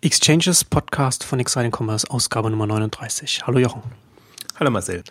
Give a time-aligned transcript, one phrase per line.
[0.00, 3.44] Exchanges Podcast von Exciting Commerce, Ausgabe Nummer 39.
[3.48, 3.82] Hallo Jochen.
[4.54, 5.02] Hallo Marcel.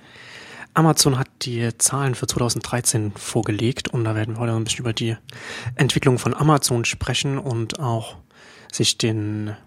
[0.76, 4.94] Amazon hat die Zahlen für 2013 vorgelegt und da werden wir heute ein bisschen über
[4.94, 5.18] die
[5.76, 8.16] Entwicklung von Amazon sprechen und auch
[8.72, 9.58] sich den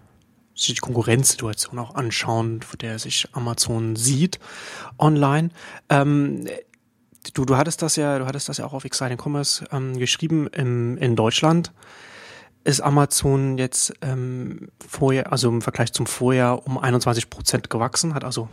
[0.55, 4.39] sich die Konkurrenzsituation auch anschauen, vor der sich Amazon sieht
[4.97, 5.49] online.
[5.89, 6.47] Ähm,
[7.35, 10.47] du, du hattest das ja, du hattest das ja auch auf Exciting Commerce ähm, geschrieben
[10.47, 11.71] im, in Deutschland
[12.63, 18.23] ist Amazon jetzt ähm, vorher, also im Vergleich zum Vorjahr um 21 Prozent gewachsen, hat
[18.23, 18.49] also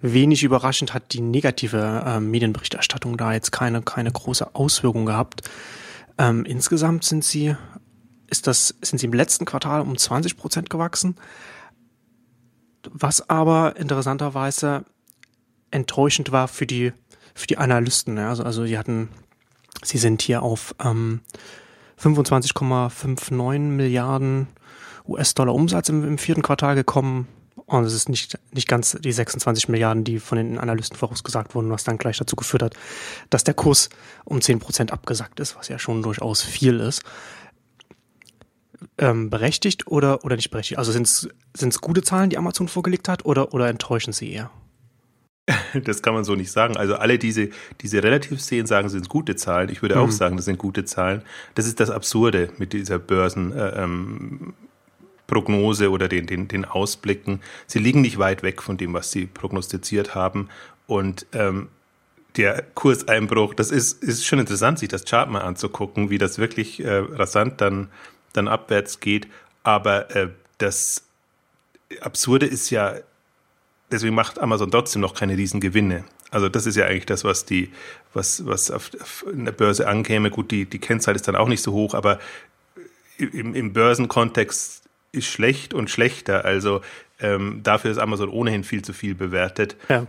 [0.00, 5.48] wenig überraschend hat die negative äh, Medienberichterstattung da jetzt keine, keine große Auswirkung gehabt.
[6.18, 7.56] Ähm, insgesamt sind sie,
[8.28, 11.16] ist das, sind sie im letzten Quartal um 20 Prozent gewachsen.
[12.90, 14.84] Was aber interessanterweise
[15.70, 16.92] enttäuschend war für die,
[17.34, 18.16] für die Analysten.
[18.16, 18.30] Ja.
[18.30, 19.08] Also, also die hatten,
[19.82, 21.20] sie sind hier auf ähm,
[22.00, 24.48] 25,59 Milliarden
[25.06, 27.26] US-Dollar Umsatz im, im, vierten Quartal gekommen.
[27.66, 31.70] Und es ist nicht, nicht ganz die 26 Milliarden, die von den Analysten vorausgesagt wurden,
[31.70, 32.74] was dann gleich dazu geführt hat,
[33.30, 33.90] dass der Kurs
[34.24, 37.02] um 10 Prozent abgesackt ist, was ja schon durchaus viel ist.
[38.96, 40.78] Ähm, berechtigt oder, oder nicht berechtigt?
[40.78, 44.50] Also sind es gute Zahlen, die Amazon vorgelegt hat, oder, oder enttäuschen sie eher?
[45.84, 46.76] Das kann man so nicht sagen.
[46.76, 49.70] Also alle diese, diese Relativszenen sagen, sind gute Zahlen.
[49.70, 50.02] Ich würde mhm.
[50.02, 51.22] auch sagen, das sind gute Zahlen.
[51.54, 57.40] Das ist das Absurde mit dieser Börsenprognose äh, ähm, oder den, den, den Ausblicken.
[57.66, 60.48] Sie liegen nicht weit weg von dem, was sie prognostiziert haben.
[60.86, 61.68] Und ähm,
[62.36, 66.84] der Kurseinbruch, das ist, ist schon interessant, sich das Chart mal anzugucken, wie das wirklich
[66.84, 67.88] äh, rasant dann,
[68.32, 69.28] dann abwärts geht.
[69.64, 71.04] Aber äh, das
[72.00, 72.94] Absurde ist ja,
[73.90, 76.04] deswegen macht Amazon trotzdem noch keine Riesengewinne.
[76.30, 77.70] Also das ist ja eigentlich das, was die,
[78.12, 80.30] was, was auf, auf der Börse ankäme.
[80.30, 82.18] Gut, die, die Kennzahl ist dann auch nicht so hoch, aber
[83.16, 86.44] im, im Börsenkontext ist schlecht und schlechter.
[86.44, 86.82] Also
[87.20, 89.76] ähm, dafür ist Amazon ohnehin viel zu viel bewertet.
[89.88, 90.06] Ja.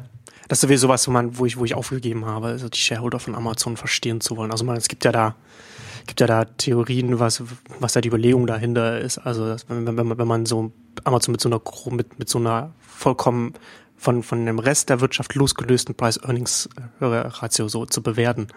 [0.48, 3.36] Das ist sowieso was, wo, wo, ich, wo ich aufgegeben habe, also die Shareholder von
[3.36, 4.52] Amazon verstehen zu wollen.
[4.52, 5.36] Also man, es gibt ja da,
[6.10, 7.44] gibt ja da Theorien, was,
[7.80, 9.20] was da die Überlegung dahinter ist.
[9.20, 10.72] Also dass, wenn, wenn, wenn man so
[11.04, 11.62] Amazon mit so einer
[11.96, 13.54] mit, mit so einer vollkommen
[13.96, 18.48] von, von dem Rest der Wirtschaft losgelösten Preis-Earnings-Ratio so zu bewerten.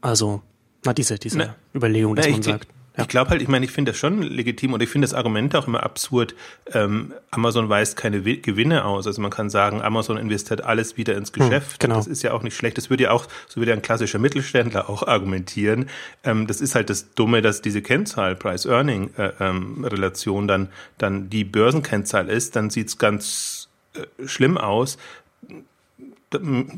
[0.00, 0.42] Also,
[0.84, 2.68] na, diese, diese ne, Überlegung, dass ne, man sagt.
[2.96, 3.04] Ja.
[3.04, 5.56] Ich glaube halt, ich meine, ich finde das schon legitim und ich finde das Argument
[5.56, 6.34] auch immer absurd.
[6.72, 9.06] Ähm, Amazon weist keine Gewinne aus.
[9.06, 11.72] Also man kann sagen, Amazon investiert alles wieder ins hm, Geschäft.
[11.72, 11.96] Hm, genau.
[11.96, 12.76] Das ist ja auch nicht schlecht.
[12.76, 15.88] Das würde ja auch, so würde ein klassischer Mittelständler auch argumentieren.
[16.22, 21.44] Ähm, das ist halt das Dumme, dass diese Kennzahl, Price-Earning-Relation, äh, ähm, dann, dann die
[21.44, 22.56] Börsenkennzahl ist.
[22.56, 24.98] Dann sieht's ganz äh, schlimm aus.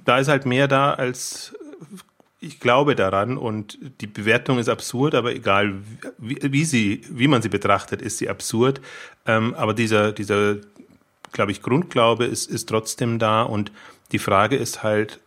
[0.05, 1.55] Da ist halt mehr da als
[2.45, 5.75] ich glaube daran und die Bewertung ist absurd, aber egal
[6.19, 8.81] wie, wie sie, wie man sie betrachtet, ist sie absurd.
[9.27, 10.57] Ähm, aber dieser, dieser,
[11.33, 13.73] glaube ich, Grundglaube ist, ist trotzdem da und
[14.13, 15.21] die Frage ist halt,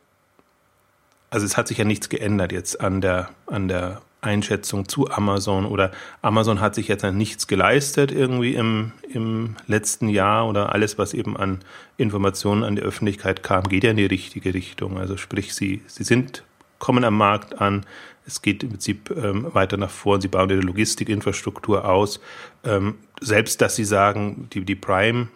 [1.29, 5.66] also es hat sich ja nichts geändert jetzt an der, an der Einschätzung zu Amazon
[5.66, 5.91] oder
[6.22, 11.38] Amazon hat sich jetzt nichts geleistet irgendwie im, im letzten Jahr oder alles, was eben
[11.38, 11.59] an
[11.97, 14.97] Informationen an die Öffentlichkeit kam, geht ja in die richtige Richtung.
[14.97, 16.44] Also sprich, sie, sie sind
[16.80, 17.86] kommen am Markt an.
[18.26, 20.22] Es geht im Prinzip ähm, weiter nach vor.
[20.22, 22.20] Sie bauen ihre Logistikinfrastruktur aus.
[22.64, 25.30] Ähm, selbst, dass sie sagen, die, die Prime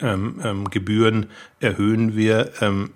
[0.00, 1.26] ähm, ähm
[1.60, 2.52] erhöhen wir.
[2.60, 2.90] Ähm,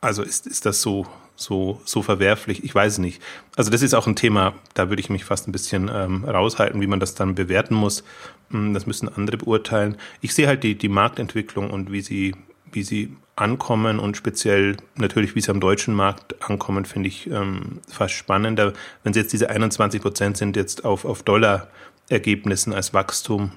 [0.00, 2.64] also ist, ist das so, so, so verwerflich?
[2.64, 3.22] Ich weiß nicht.
[3.56, 6.80] Also das ist auch ein Thema, da würde ich mich fast ein bisschen ähm, raushalten,
[6.80, 8.04] wie man das dann bewerten muss.
[8.50, 9.96] Hm, das müssen andere beurteilen.
[10.20, 12.34] Ich sehe halt die, die Marktentwicklung und wie sie,
[12.72, 17.80] wie sie ankommen und speziell natürlich, wie sie am deutschen Markt ankommen, finde ich ähm,
[17.88, 18.72] fast spannender.
[19.02, 23.52] Wenn sie jetzt diese 21 Prozent sind, jetzt auf, auf Dollar-Ergebnissen als Wachstum,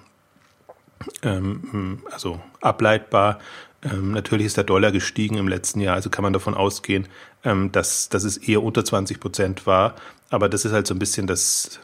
[1.24, 3.40] ähm, also ableitbar.
[3.84, 7.08] Ähm, natürlich ist der Dollar gestiegen im letzten Jahr, also kann man davon ausgehen,
[7.44, 9.96] ähm, dass, dass es eher unter 20 Prozent war.
[10.30, 11.80] Aber das ist halt so ein bisschen das,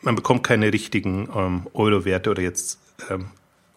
[0.00, 2.80] man bekommt keine richtigen ähm, Euro-Werte oder jetzt
[3.10, 3.26] ähm,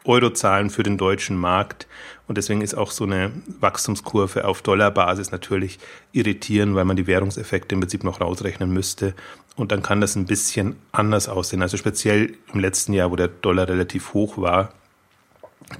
[0.05, 1.87] Eurozahlen für den deutschen Markt.
[2.27, 5.79] Und deswegen ist auch so eine Wachstumskurve auf Dollarbasis natürlich
[6.11, 9.13] irritierend, weil man die Währungseffekte im Prinzip noch rausrechnen müsste.
[9.55, 11.61] Und dann kann das ein bisschen anders aussehen.
[11.61, 14.73] Also speziell im letzten Jahr, wo der Dollar relativ hoch war,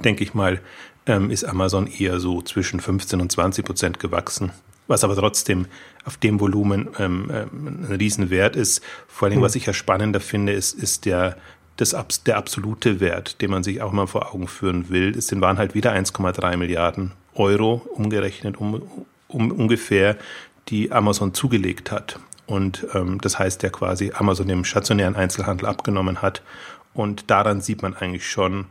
[0.04, 0.60] denke ich mal,
[1.06, 4.52] ähm, ist Amazon eher so zwischen 15 und 20 Prozent gewachsen.
[4.88, 5.68] Was aber trotzdem
[6.04, 8.82] auf dem Volumen ähm, ähm ein Riesenwert ist.
[9.08, 9.44] Vor allem, hm.
[9.44, 11.38] was ich ja spannender finde, ist, ist der
[11.80, 11.96] das,
[12.26, 15.58] der absolute Wert, den man sich auch mal vor Augen führen will, ist, den waren
[15.58, 18.82] halt wieder 1,3 Milliarden Euro umgerechnet, um,
[19.28, 20.18] um ungefähr,
[20.68, 22.20] die Amazon zugelegt hat.
[22.46, 26.42] Und ähm, das heißt ja quasi, Amazon dem stationären Einzelhandel abgenommen hat.
[26.94, 28.66] Und daran sieht man eigentlich schon,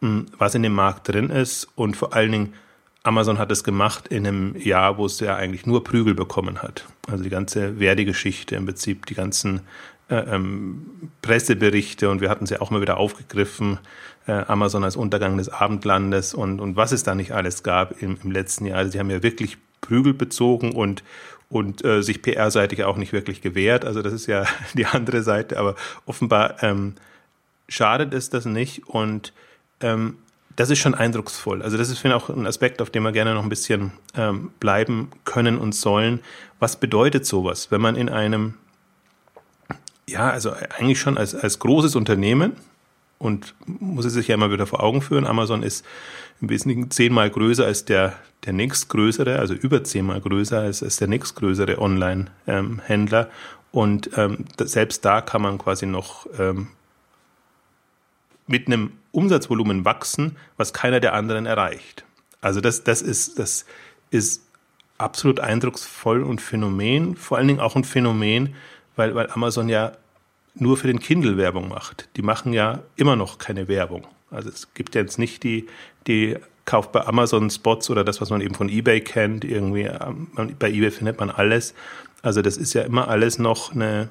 [0.00, 1.68] hm, was in dem Markt drin ist.
[1.74, 2.54] Und vor allen Dingen,
[3.02, 6.86] Amazon hat es gemacht in einem Jahr, wo es ja eigentlich nur Prügel bekommen hat.
[7.06, 9.60] Also die ganze Werdegeschichte im Prinzip, die ganzen
[10.10, 13.78] ähm, Presseberichte und wir hatten sie auch mal wieder aufgegriffen,
[14.26, 18.18] äh, Amazon als Untergang des Abendlandes und, und was es da nicht alles gab im,
[18.22, 18.78] im letzten Jahr.
[18.78, 21.02] Also die haben ja wirklich Prügel bezogen und,
[21.48, 23.84] und äh, sich PR-seitig auch nicht wirklich gewehrt.
[23.84, 25.74] Also das ist ja die andere Seite, aber
[26.06, 26.94] offenbar ähm,
[27.68, 29.32] schadet es das nicht und
[29.80, 30.18] ähm,
[30.56, 31.62] das ist schon eindrucksvoll.
[31.62, 33.92] Also das ist, finde ich, auch ein Aspekt, auf dem wir gerne noch ein bisschen
[34.16, 36.20] ähm, bleiben können und sollen.
[36.60, 38.54] Was bedeutet sowas, wenn man in einem,
[40.08, 42.52] ja, also eigentlich schon als, als großes Unternehmen,
[43.18, 45.84] und muss es sich ja immer wieder vor Augen führen, Amazon ist
[46.40, 48.14] im Wesentlichen zehnmal größer als der,
[48.44, 53.30] der nächstgrößere, also über zehnmal größer als, als der nächstgrößere Online-Händler.
[53.72, 56.68] Und ähm, selbst da kann man quasi noch ähm,
[58.46, 62.04] mit einem Umsatzvolumen wachsen, was keiner der anderen erreicht.
[62.40, 63.64] Also das, das ist, das
[64.10, 64.42] ist
[64.98, 68.54] absolut eindrucksvoll und Phänomen, vor allen Dingen auch ein Phänomen,
[68.96, 69.92] weil, weil Amazon ja
[70.54, 72.08] nur für den Kindle Werbung macht.
[72.16, 74.06] Die machen ja immer noch keine Werbung.
[74.30, 75.66] Also es gibt ja jetzt nicht die,
[76.06, 79.44] die kauft bei Amazon Spots oder das, was man eben von eBay kennt.
[79.44, 81.74] Irgendwie ähm, bei eBay findet man alles.
[82.22, 84.08] Also das ist ja immer alles noch eine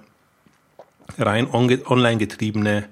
[1.18, 2.88] rein online getriebene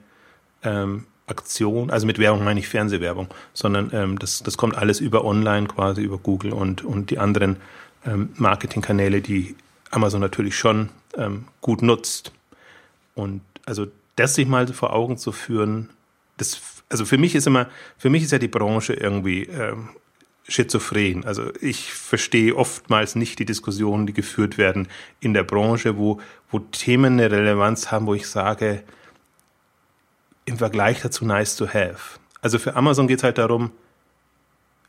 [0.64, 5.24] ähm, Aktion, also mit Werbung meine ich Fernsehwerbung, sondern ähm, das, das kommt alles über
[5.24, 7.58] online quasi, über Google und, und die anderen
[8.06, 9.56] ähm, Marketingkanäle, die
[9.92, 12.32] Amazon natürlich schon ähm, gut nutzt.
[13.16, 15.90] Und also das sich mal vor Augen zu führen,
[16.38, 19.90] das, also für mich ist immer, für mich ist ja die Branche irgendwie ähm,
[20.48, 21.26] schizophren.
[21.26, 24.88] Also ich verstehe oftmals nicht die Diskussionen, die geführt werden
[25.20, 28.84] in der Branche, wo, wo Themen eine Relevanz haben, wo ich sage,
[30.46, 32.20] im Vergleich dazu nice to have.
[32.42, 33.72] Also für Amazon geht es halt darum,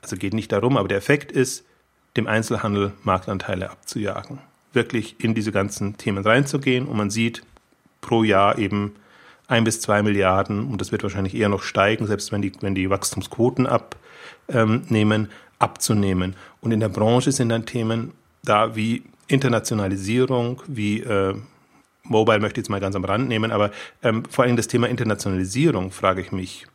[0.01, 1.65] also geht nicht darum, aber der Effekt ist,
[2.17, 4.39] dem Einzelhandel Marktanteile abzujagen.
[4.73, 7.43] Wirklich in diese ganzen Themen reinzugehen und man sieht
[8.01, 8.93] pro Jahr eben
[9.49, 12.75] ein bis zwei Milliarden und das wird wahrscheinlich eher noch steigen, selbst wenn die, wenn
[12.75, 15.29] die Wachstumsquoten abnehmen,
[15.59, 16.35] abzunehmen.
[16.61, 21.35] Und in der Branche sind dann Themen da wie Internationalisierung, wie äh,
[22.05, 23.71] Mobile möchte ich jetzt mal ganz am Rand nehmen, aber
[24.03, 26.67] ähm, vor allem das Thema Internationalisierung frage ich mich.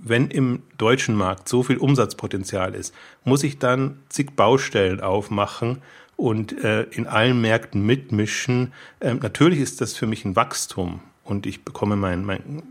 [0.00, 2.92] Wenn im deutschen Markt so viel Umsatzpotenzial ist,
[3.24, 5.78] muss ich dann zig Baustellen aufmachen
[6.18, 8.74] und äh, in allen Märkten mitmischen?
[9.00, 12.62] Ähm, natürlich ist das für mich ein Wachstum und ich bekomme mein, mein,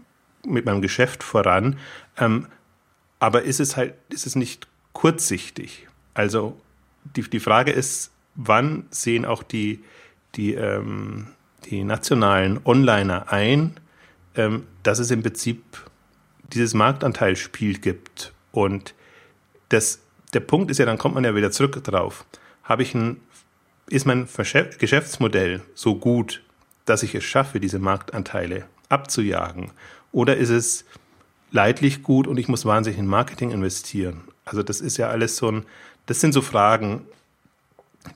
[0.46, 1.80] mit meinem Geschäft voran.
[2.20, 2.46] Ähm,
[3.18, 5.88] aber ist es halt, ist es nicht kurzsichtig?
[6.14, 6.56] Also
[7.16, 9.84] die, die Frage ist, wann sehen auch die,
[10.36, 11.30] die ähm,
[11.66, 13.80] die nationalen Onliner ein,
[14.36, 15.64] ähm, dass es im Prinzip
[16.54, 18.34] dieses Marktanteilsspiel gibt.
[18.52, 18.94] Und
[19.70, 20.00] das,
[20.34, 22.26] der Punkt ist ja, dann kommt man ja wieder zurück drauf.
[22.64, 23.20] Habe ich ein,
[23.90, 24.28] ist mein
[24.80, 26.42] Geschäftsmodell so gut,
[26.86, 29.72] dass ich es schaffe, diese Marktanteile abzujagen?
[30.12, 30.86] Oder ist es
[31.52, 34.24] leidlich gut und ich muss wahnsinnig in Marketing investieren?
[34.46, 35.66] Also das ist ja alles so ein,
[36.06, 37.02] das sind so Fragen,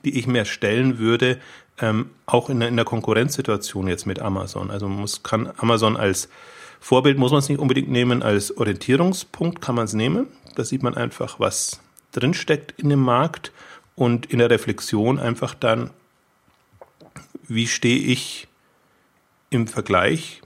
[0.04, 1.38] die ich mir stellen würde,
[1.78, 4.70] ähm, auch in der, in der Konkurrenzsituation jetzt mit Amazon.
[4.70, 6.28] Also man muss, kann Amazon als
[6.80, 10.26] Vorbild muss man es nicht unbedingt nehmen, als Orientierungspunkt kann man es nehmen.
[10.56, 11.80] Da sieht man einfach, was
[12.10, 13.52] drinsteckt in dem Markt
[14.02, 15.90] und in der Reflexion einfach dann,
[17.46, 18.48] wie stehe ich
[19.50, 20.42] im Vergleich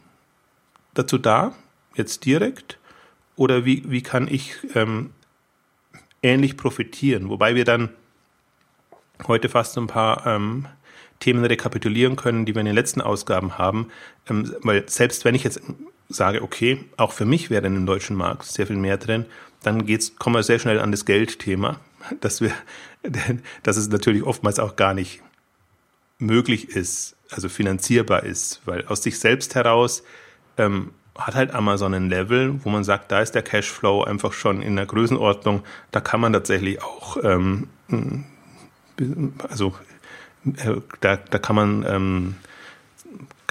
[0.93, 1.55] dazu da,
[1.95, 2.79] jetzt direkt,
[3.35, 5.15] oder wie, wie kann ich ähm,
[6.23, 7.89] ähnlich profitieren, wobei wir dann
[9.27, 10.67] heute fast ein paar ähm,
[11.21, 13.89] Themen rekapitulieren können, die wir in den letzten Ausgaben haben.
[14.29, 15.63] Ähm, weil selbst wenn ich jetzt
[16.11, 19.25] sage, okay, auch für mich wäre in dem deutschen Markt sehr viel mehr drin,
[19.63, 21.81] dann geht's, kommen wir sehr schnell an das Geldthema,
[22.21, 22.53] dass wir,
[23.63, 25.23] dass es natürlich oftmals auch gar nicht
[26.19, 30.03] möglich ist, also finanzierbar ist, weil aus sich selbst heraus
[30.57, 34.63] ähm, hat halt Amazon ein Level, wo man sagt, da ist der Cashflow einfach schon
[34.63, 37.69] in der Größenordnung, da kann man tatsächlich auch ähm,
[39.49, 39.75] also
[40.45, 42.35] äh, da, da kann man, ähm,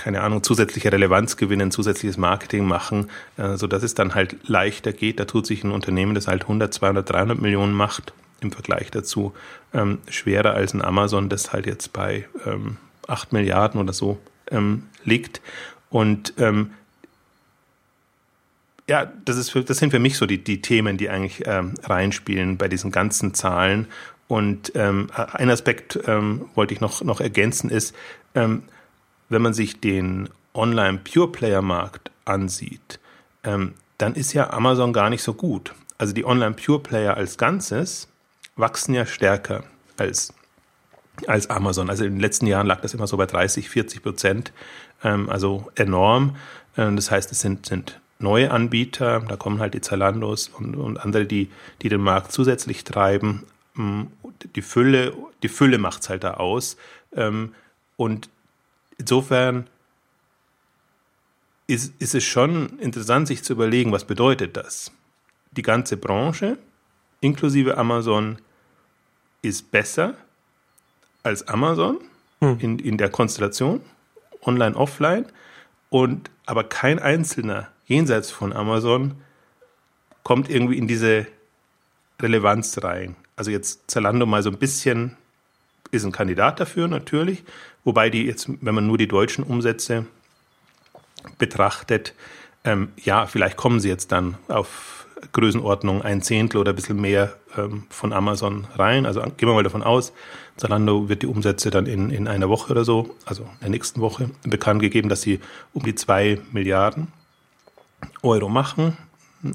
[0.06, 5.20] keine Ahnung, zusätzliche Relevanz gewinnen, zusätzliches Marketing machen, äh, sodass es dann halt leichter geht.
[5.20, 9.34] Da tut sich ein Unternehmen, das halt 100, 200, 300 Millionen macht, im Vergleich dazu
[9.74, 14.20] ähm, schwerer als ein Amazon, das halt jetzt bei ähm, 8 Milliarden oder so
[14.52, 15.42] ähm, liegt.
[15.90, 16.70] Und ähm,
[18.88, 21.74] ja, das, ist für, das sind für mich so die, die Themen, die eigentlich ähm,
[21.82, 23.88] reinspielen bei diesen ganzen Zahlen
[24.28, 27.96] und ähm, ein Aspekt ähm, wollte ich noch, noch ergänzen, ist,
[29.36, 33.01] wenn man sich den Online-Pure-Player-Markt ansieht,
[33.44, 35.74] ähm, dann ist ja Amazon gar nicht so gut.
[35.98, 38.08] Also die Online-Pure-Player als Ganzes
[38.56, 39.65] wachsen ja stärker
[39.98, 40.34] als,
[41.27, 41.89] als Amazon.
[41.89, 44.54] Also in den letzten Jahren lag das immer so bei 30, 40 Prozent,
[45.04, 46.38] ähm, also enorm.
[46.77, 50.98] Ähm, das heißt, es sind, sind neue Anbieter, da kommen halt die Zalandos und, und
[50.98, 51.50] andere, die,
[51.82, 53.44] die den Markt zusätzlich treiben.
[53.74, 54.04] Mm,
[54.56, 55.12] die Fülle,
[55.44, 56.77] die Fülle macht es halt da aus.
[57.13, 57.54] Ähm,
[57.98, 58.30] und
[58.98, 59.68] insofern
[61.68, 64.92] ist, ist es schon interessant, sich zu überlegen, was bedeutet das?
[65.52, 66.58] Die ganze Branche,
[67.22, 68.38] inklusive Amazon,
[69.42, 70.16] ist besser
[71.24, 72.00] als Amazon
[72.40, 72.60] hm.
[72.60, 73.82] in, in der Konstellation,
[74.42, 75.25] online, offline.
[75.90, 79.16] Und aber kein einzelner jenseits von Amazon
[80.24, 81.28] kommt irgendwie in diese
[82.22, 83.16] Relevanz rein.
[83.36, 85.18] Also jetzt Zalando mal so ein bisschen
[85.92, 87.44] ist ein Kandidat dafür natürlich,
[87.86, 90.06] wobei die jetzt, wenn man nur die deutschen Umsätze
[91.38, 92.13] betrachtet,
[92.65, 97.36] ähm, ja, vielleicht kommen sie jetzt dann auf Größenordnung ein Zehntel oder ein bisschen mehr
[97.58, 99.06] ähm, von Amazon rein.
[99.06, 100.13] Also gehen wir mal davon aus,
[100.58, 104.01] Zalando wird die Umsätze dann in, in einer Woche oder so, also in der nächsten
[104.01, 105.39] Woche, bekannt gegeben, dass sie
[105.74, 107.08] um die zwei Milliarden
[108.22, 108.98] Euro machen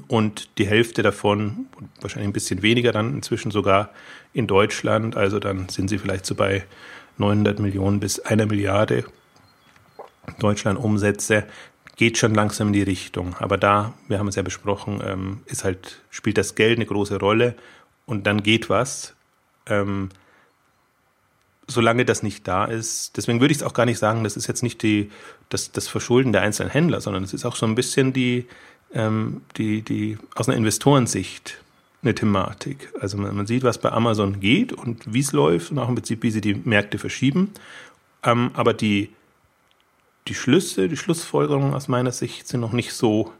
[0.07, 1.65] und die Hälfte davon,
[1.99, 3.89] wahrscheinlich ein bisschen weniger dann inzwischen sogar
[4.33, 6.63] in Deutschland, also dann sind sie vielleicht so bei
[7.17, 9.05] 900 Millionen bis einer Milliarde
[10.39, 11.45] Deutschland Umsätze,
[11.95, 13.35] geht schon langsam in die Richtung.
[13.39, 17.19] Aber da, wir haben es ja besprochen, ähm, ist halt, spielt das Geld eine große
[17.19, 17.55] Rolle
[18.05, 19.13] und dann geht was.
[19.67, 20.09] Ähm,
[21.67, 24.47] solange das nicht da ist, deswegen würde ich es auch gar nicht sagen, das ist
[24.47, 25.11] jetzt nicht die,
[25.49, 28.47] das, das Verschulden der einzelnen Händler, sondern es ist auch so ein bisschen die,
[28.93, 31.61] ähm, die, die aus einer Investorensicht
[32.01, 32.91] eine Thematik.
[32.99, 35.95] Also man, man sieht, was bei Amazon geht und wie es läuft und auch im
[35.95, 37.51] Prinzip, wie sie die Märkte verschieben.
[38.23, 39.09] Ähm, aber die,
[40.27, 43.31] die Schlüsse, die Schlussfolgerungen aus meiner Sicht sind noch nicht so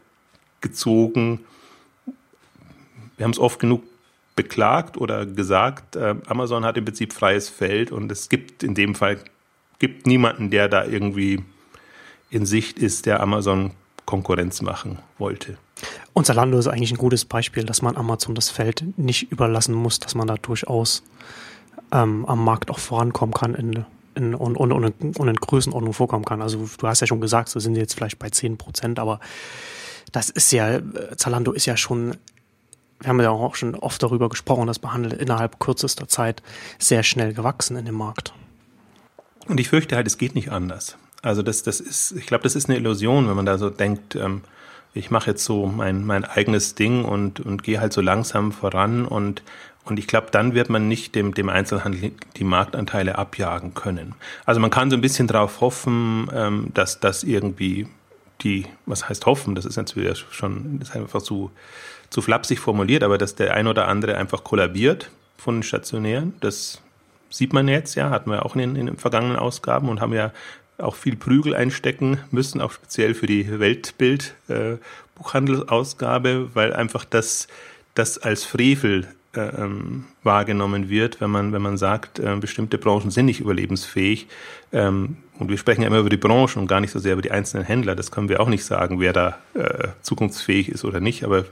[0.60, 1.40] gezogen.
[3.16, 3.82] Wir haben es oft genug
[4.34, 8.94] beklagt oder gesagt, äh, Amazon hat im Prinzip freies Feld und es gibt in dem
[8.94, 9.18] Fall
[9.78, 11.44] gibt niemanden, der da irgendwie
[12.30, 13.72] in Sicht ist, der Amazon
[14.06, 15.58] Konkurrenz machen wollte.
[16.14, 19.98] Und Zalando ist eigentlich ein gutes Beispiel, dass man Amazon das Feld nicht überlassen muss,
[19.98, 21.02] dass man da durchaus
[21.90, 26.24] ähm, am Markt auch vorankommen kann in, in, und, und, und, und in Größenordnung vorkommen
[26.24, 26.42] kann.
[26.42, 29.20] Also du hast ja schon gesagt, so sind jetzt vielleicht bei 10 Prozent, aber
[30.12, 30.80] das ist ja,
[31.16, 32.16] Zalando ist ja schon
[33.02, 36.42] wir haben ja auch schon oft darüber gesprochen, das behandelt innerhalb kürzester Zeit
[36.78, 38.32] sehr schnell gewachsen in dem Markt.
[39.48, 40.96] Und ich fürchte halt, es geht nicht anders.
[41.20, 44.14] Also das, das ist, ich glaube, das ist eine Illusion, wenn man da so denkt,
[44.14, 44.42] ähm,
[44.94, 49.04] ich mache jetzt so mein, mein eigenes Ding und, und gehe halt so langsam voran
[49.04, 49.42] und,
[49.84, 54.14] und ich glaube, dann wird man nicht dem, dem Einzelhandel die Marktanteile abjagen können.
[54.44, 57.88] Also man kann so ein bisschen darauf hoffen, ähm, dass das irgendwie
[58.42, 61.50] die, was heißt hoffen, das ist natürlich schon, das ist einfach so,
[62.12, 66.82] zu flapsig formuliert, aber dass der ein oder andere einfach kollabiert von den Stationären, das
[67.30, 70.30] sieht man jetzt ja, hatten wir auch in, in den vergangenen Ausgaben und haben ja
[70.78, 74.76] auch viel Prügel einstecken müssen, auch speziell für die Weltbild äh,
[76.54, 77.48] weil einfach das,
[77.94, 83.10] das als Frevel äh, ähm, wahrgenommen wird, wenn man, wenn man sagt, äh, bestimmte Branchen
[83.10, 84.26] sind nicht überlebensfähig.
[84.72, 87.22] Ähm, und wir sprechen ja immer über die Branchen und gar nicht so sehr über
[87.22, 87.94] die einzelnen Händler.
[87.94, 91.24] Das können wir auch nicht sagen, wer da äh, zukunftsfähig ist oder nicht.
[91.24, 91.46] Aber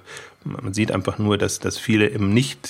[0.44, 2.68] man sieht einfach nur, dass, dass viele eben nicht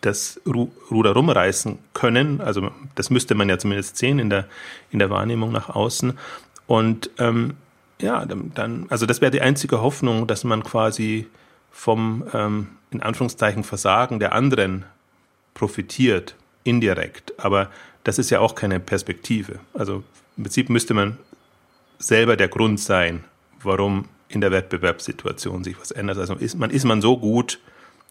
[0.00, 2.40] das Ruder rumreißen können.
[2.40, 4.46] Also das müsste man ja zumindest sehen in der,
[4.90, 6.18] in der Wahrnehmung nach außen.
[6.66, 7.54] Und ähm,
[8.00, 11.26] ja, dann, also das wäre die einzige Hoffnung, dass man quasi
[11.72, 14.84] vom ähm, in Anführungszeichen Versagen der anderen
[15.54, 17.32] profitiert, indirekt.
[17.38, 17.70] Aber
[18.04, 19.58] das ist ja auch keine Perspektive.
[19.74, 20.04] Also
[20.36, 21.18] im Prinzip müsste man
[21.98, 23.24] selber der Grund sein,
[23.62, 26.18] warum in der Wettbewerbssituation sich was ändert.
[26.18, 27.58] Also ist man, ist man so gut,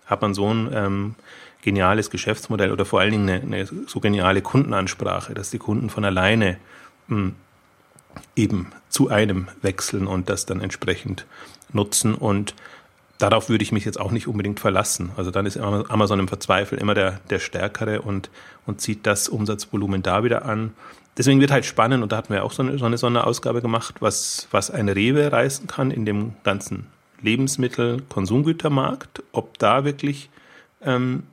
[0.05, 1.15] hat man so ein ähm,
[1.61, 6.05] geniales Geschäftsmodell oder vor allen Dingen eine, eine, so geniale Kundenansprache, dass die Kunden von
[6.05, 6.57] alleine
[7.07, 7.35] mh, hm,
[8.35, 11.25] eben zu einem wechseln und das dann entsprechend
[11.71, 12.15] nutzen.
[12.15, 12.53] Und
[13.17, 15.11] darauf würde ich mich jetzt auch nicht unbedingt verlassen.
[15.17, 18.29] Also dann ist Amazon im Verzweifel immer der, der Stärkere und,
[18.65, 20.73] und zieht das Umsatzvolumen da wieder an.
[21.17, 23.95] Deswegen wird halt spannend, und da hatten wir auch so eine, so eine Sonderausgabe gemacht,
[24.01, 26.85] was, was eine Rewe reißen kann in dem ganzen
[27.21, 30.29] Lebensmittel-Konsumgütermarkt, ob da wirklich,
[30.81, 31.23] ähm,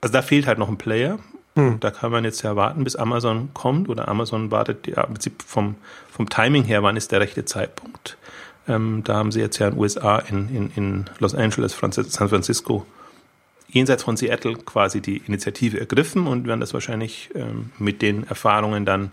[0.00, 1.18] also da fehlt halt noch ein Player.
[1.56, 1.80] Hm.
[1.80, 5.42] Da kann man jetzt ja warten, bis Amazon kommt oder Amazon wartet, ja, im Prinzip
[5.42, 5.74] vom,
[6.10, 8.16] vom Timing her, wann ist der rechte Zeitpunkt.
[8.68, 12.28] Ähm, da haben sie jetzt ja in den USA, in, in, in Los Angeles, San
[12.28, 12.86] Francisco,
[13.68, 18.84] jenseits von Seattle quasi die Initiative ergriffen und werden das wahrscheinlich ähm, mit den Erfahrungen
[18.84, 19.10] dann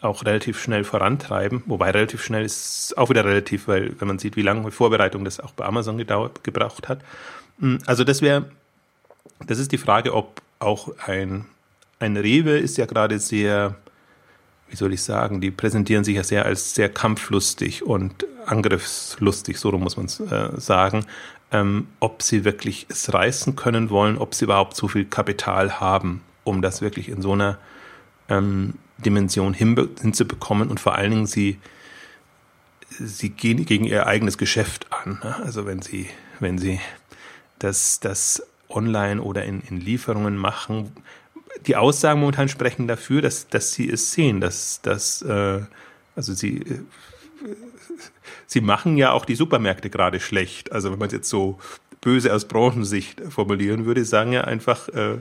[0.00, 1.62] auch relativ schnell vorantreiben.
[1.66, 5.40] Wobei relativ schnell ist auch wieder relativ, weil wenn man sieht, wie lange Vorbereitung das
[5.40, 7.00] auch bei Amazon gedauert, gebraucht hat.
[7.60, 8.50] Hm, also das wäre,
[9.46, 11.46] das ist die Frage, ob auch ein,
[11.98, 13.76] ein Rewe ist ja gerade sehr,
[14.68, 19.72] wie soll ich sagen, die präsentieren sich ja sehr als sehr kampflustig und angriffslustig, so
[19.72, 21.04] muss man es äh, sagen,
[21.52, 26.22] ähm, ob sie wirklich es reißen können wollen, ob sie überhaupt so viel Kapital haben,
[26.44, 27.58] um das wirklich in so einer
[28.28, 31.58] ähm, Dimension hinzubekommen und vor allen Dingen sie,
[32.88, 35.20] sie gehen gegen ihr eigenes Geschäft an.
[35.22, 35.36] Ne?
[35.44, 36.08] Also wenn sie,
[36.40, 36.80] wenn sie
[37.58, 40.92] das, das online oder in, in Lieferungen machen,
[41.66, 45.62] die Aussagen momentan sprechen dafür, dass, dass sie es sehen, dass, dass äh,
[46.14, 46.80] also sie, äh,
[48.46, 50.72] sie machen ja auch die Supermärkte gerade schlecht.
[50.72, 51.58] Also wenn man es jetzt so
[52.00, 55.18] böse aus Branchensicht formulieren würde, sagen ja einfach, äh,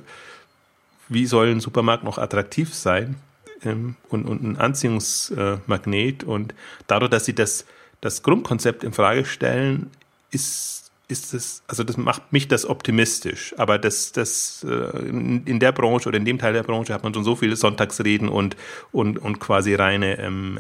[1.07, 3.15] wie soll ein Supermarkt noch attraktiv sein
[3.63, 6.23] ähm, und, und ein Anziehungsmagnet.
[6.23, 6.53] Und
[6.87, 7.65] dadurch, dass sie das,
[8.01, 9.91] das Grundkonzept in Frage stellen,
[10.31, 13.53] ist ist es, also das macht mich das optimistisch.
[13.57, 17.03] Aber das, das äh, in, in, der Branche oder in dem Teil der Branche hat
[17.03, 18.55] man schon so viele Sonntagsreden und,
[18.91, 20.59] und, und quasi reine ähm,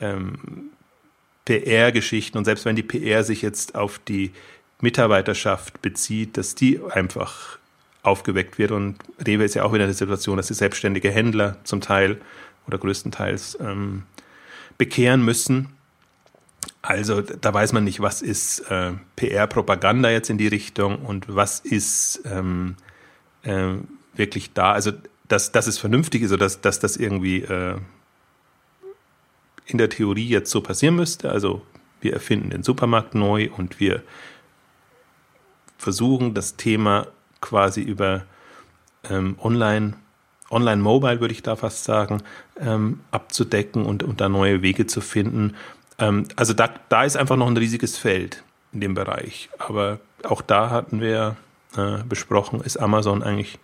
[0.00, 0.38] ähm,
[1.44, 2.38] PR-Geschichten.
[2.38, 4.32] Und selbst wenn die PR sich jetzt auf die
[4.80, 7.58] Mitarbeiterschaft bezieht, dass die einfach
[8.02, 8.70] aufgeweckt wird.
[8.70, 12.18] Und Rewe ist ja auch wieder eine Situation, dass die selbstständige Händler zum Teil
[12.66, 14.04] oder größtenteils ähm,
[14.78, 15.68] bekehren müssen.
[16.82, 21.60] Also da weiß man nicht, was ist äh, PR-Propaganda jetzt in die Richtung und was
[21.60, 22.76] ist ähm,
[23.42, 23.74] äh,
[24.14, 24.72] wirklich da.
[24.72, 24.92] Also
[25.28, 27.76] dass, dass es vernünftig ist oder dass, dass das irgendwie äh,
[29.66, 31.30] in der Theorie jetzt so passieren müsste.
[31.30, 31.62] Also
[32.00, 34.02] wir erfinden den Supermarkt neu und wir
[35.78, 37.06] versuchen das Thema
[37.40, 38.24] quasi über
[39.08, 39.94] ähm, Online,
[40.50, 42.22] Online-Mobile, würde ich da fast sagen,
[42.58, 45.54] ähm, abzudecken und, und da neue Wege zu finden.
[46.00, 48.42] Ähm, also da, da ist einfach noch ein riesiges Feld
[48.72, 49.48] in dem Bereich.
[49.58, 51.36] Aber auch da hatten wir
[51.76, 53.58] äh, besprochen, ist Amazon eigentlich,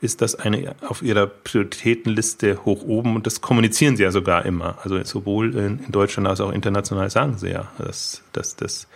[0.00, 4.78] ist das eine auf ihrer Prioritätenliste hoch oben und das kommunizieren sie ja sogar immer.
[4.82, 8.88] Also sowohl in, in Deutschland als auch international sagen sie ja, dass, dass, dass,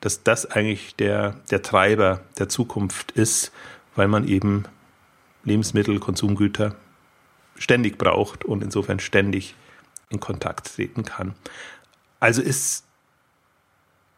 [0.00, 3.50] dass das eigentlich der, der Treiber der Zukunft ist
[3.94, 4.64] weil man eben
[5.44, 6.74] Lebensmittel, Konsumgüter
[7.56, 9.54] ständig braucht und insofern ständig
[10.10, 11.34] in Kontakt treten kann.
[12.24, 12.86] Also ist,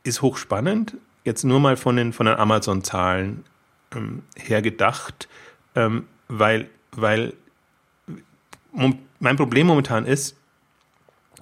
[0.05, 3.43] ist hochspannend, jetzt nur mal von den, von den Amazon-Zahlen
[3.93, 5.29] ähm, her gedacht,
[5.75, 7.33] ähm, weil, weil
[9.19, 10.37] mein Problem momentan ist,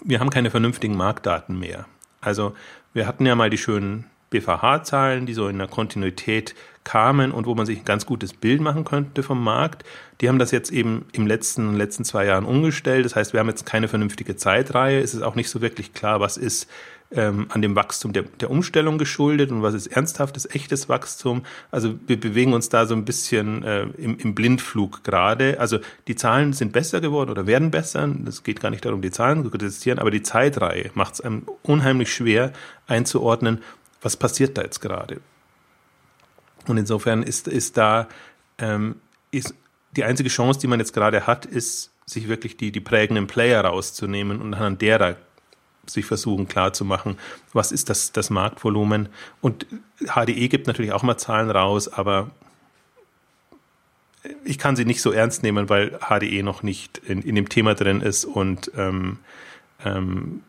[0.00, 1.85] wir haben keine vernünftigen Marktdaten mehr.
[2.22, 2.55] Also
[2.94, 4.07] wir hatten ja mal die schönen
[4.40, 8.61] BVH-Zahlen, die so in der Kontinuität kamen und wo man sich ein ganz gutes Bild
[8.61, 9.85] machen könnte vom Markt.
[10.20, 13.05] Die haben das jetzt eben im letzten, letzten zwei Jahren umgestellt.
[13.05, 15.01] Das heißt, wir haben jetzt keine vernünftige Zeitreihe.
[15.01, 16.68] Es ist auch nicht so wirklich klar, was ist
[17.11, 21.42] ähm, an dem Wachstum der, der Umstellung geschuldet und was ist ernsthaftes, echtes Wachstum.
[21.70, 25.61] Also wir bewegen uns da so ein bisschen äh, im, im Blindflug gerade.
[25.61, 28.09] Also die Zahlen sind besser geworden oder werden besser.
[28.27, 31.44] Es geht gar nicht darum, die Zahlen zu kritisieren, aber die Zeitreihe macht es einem
[31.62, 32.53] unheimlich schwer
[32.87, 33.62] einzuordnen,
[34.04, 35.20] was passiert da jetzt gerade.
[36.66, 38.08] Und insofern ist, ist da
[38.58, 38.96] ähm,
[39.30, 39.54] ist
[39.96, 43.64] die einzige Chance, die man jetzt gerade hat, ist, sich wirklich die, die prägenden Player
[43.64, 45.16] rauszunehmen und an derer
[45.86, 47.18] sich versuchen klarzumachen,
[47.52, 49.08] was ist das, das Marktvolumen.
[49.40, 49.66] Und
[50.00, 52.30] HDE gibt natürlich auch mal Zahlen raus, aber
[54.44, 57.74] ich kann sie nicht so ernst nehmen, weil HDE noch nicht in, in dem Thema
[57.74, 59.18] drin ist und ähm,
[59.84, 60.42] ähm,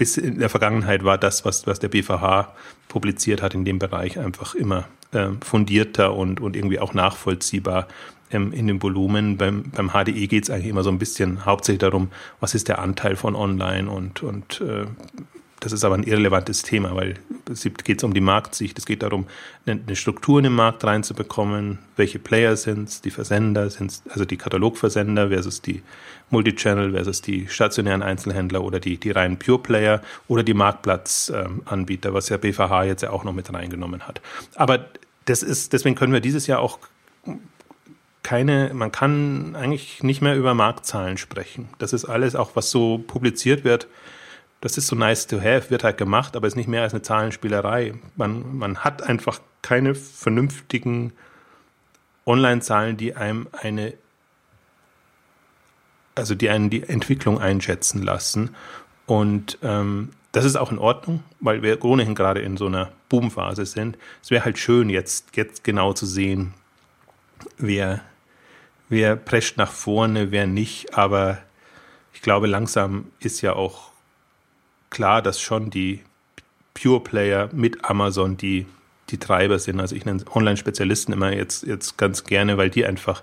[0.00, 2.54] bis in der Vergangenheit war das, was, was der BVH
[2.88, 7.86] publiziert hat in dem Bereich, einfach immer äh, fundierter und, und irgendwie auch nachvollziehbar
[8.30, 9.36] ähm, in dem Volumen.
[9.36, 12.08] Beim, beim HDE geht es eigentlich immer so ein bisschen hauptsächlich darum,
[12.40, 14.86] was ist der Anteil von Online und, und äh,
[15.60, 17.14] das ist aber ein irrelevantes Thema, weil
[17.50, 18.78] es geht um die Marktsicht.
[18.78, 19.26] Es geht darum,
[19.66, 21.78] eine Struktur in den Markt reinzubekommen.
[21.96, 23.02] Welche Player sind es?
[23.02, 25.82] Die Versender sind also die Katalogversender versus die
[26.30, 32.30] Multichannel versus die stationären Einzelhändler oder die, die reinen Pure Player oder die Marktplatzanbieter, was
[32.30, 34.22] ja BVH jetzt ja auch noch mit reingenommen hat.
[34.54, 34.86] Aber
[35.26, 36.78] das ist, deswegen können wir dieses Jahr auch
[38.22, 41.68] keine, man kann eigentlich nicht mehr über Marktzahlen sprechen.
[41.78, 43.88] Das ist alles auch, was so publiziert wird
[44.60, 47.02] das ist so nice to have, wird halt gemacht, aber ist nicht mehr als eine
[47.02, 47.94] Zahlenspielerei.
[48.16, 51.12] Man, man hat einfach keine vernünftigen
[52.26, 53.94] Online-Zahlen, die einem eine,
[56.14, 58.54] also die einen die Entwicklung einschätzen lassen.
[59.06, 63.66] Und ähm, das ist auch in Ordnung, weil wir ohnehin gerade in so einer Boomphase
[63.66, 63.96] sind.
[64.22, 66.52] Es wäre halt schön, jetzt, jetzt genau zu sehen,
[67.56, 68.02] wer,
[68.90, 71.38] wer prescht nach vorne, wer nicht, aber
[72.12, 73.89] ich glaube, langsam ist ja auch
[74.90, 76.00] klar, dass schon die
[76.74, 78.66] Pure Player mit Amazon die,
[79.10, 79.80] die Treiber sind.
[79.80, 83.22] Also ich nenne Online-Spezialisten immer jetzt, jetzt ganz gerne, weil die einfach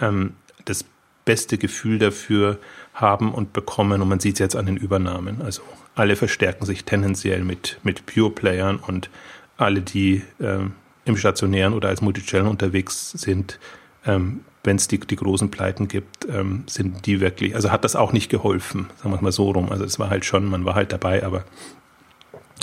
[0.00, 0.84] ähm, das
[1.24, 2.58] beste Gefühl dafür
[2.94, 4.02] haben und bekommen.
[4.02, 5.42] Und man sieht es jetzt an den Übernahmen.
[5.42, 5.62] Also
[5.94, 9.10] alle verstärken sich tendenziell mit, mit Pure-Playern und
[9.56, 10.72] alle, die ähm,
[11.04, 13.58] im Stationären oder als Multichannel unterwegs sind,
[14.06, 17.96] ähm, wenn es die, die großen Pleiten gibt, ähm, sind die wirklich, also hat das
[17.96, 19.70] auch nicht geholfen, sagen wir es mal so rum.
[19.70, 21.44] Also es war halt schon, man war halt dabei, aber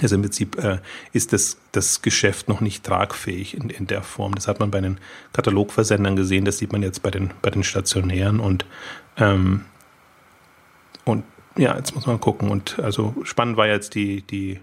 [0.01, 0.77] also im Prinzip äh,
[1.11, 4.35] ist das, das Geschäft noch nicht tragfähig in, in der Form.
[4.35, 4.99] Das hat man bei den
[5.33, 8.65] Katalogversendern gesehen, das sieht man jetzt bei den, bei den Stationären und,
[9.17, 9.65] ähm,
[11.03, 11.23] und
[11.57, 12.49] ja, jetzt muss man gucken.
[12.49, 14.59] Und also spannend war jetzt die, die,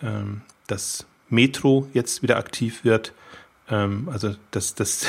[0.00, 3.12] ähm, dass Metro jetzt wieder aktiv wird.
[3.68, 5.06] Ähm, also das, das,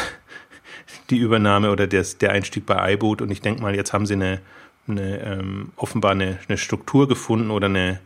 [1.09, 3.21] die Übernahme oder des, der Einstieg bei iBoot.
[3.21, 4.41] Und ich denke mal, jetzt haben sie eine,
[4.87, 7.99] eine ähm, offenbar eine, eine Struktur gefunden oder eine,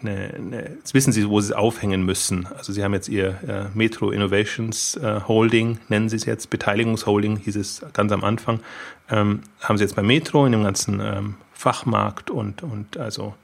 [0.00, 2.46] eine, jetzt wissen Sie, wo Sie es aufhängen müssen.
[2.46, 7.36] Also Sie haben jetzt Ihr äh, Metro Innovations äh, Holding, nennen Sie es jetzt, Beteiligungsholding
[7.36, 8.60] hieß es ganz am Anfang,
[9.10, 13.34] ähm, haben Sie jetzt bei Metro in dem ganzen ähm, Fachmarkt und, und also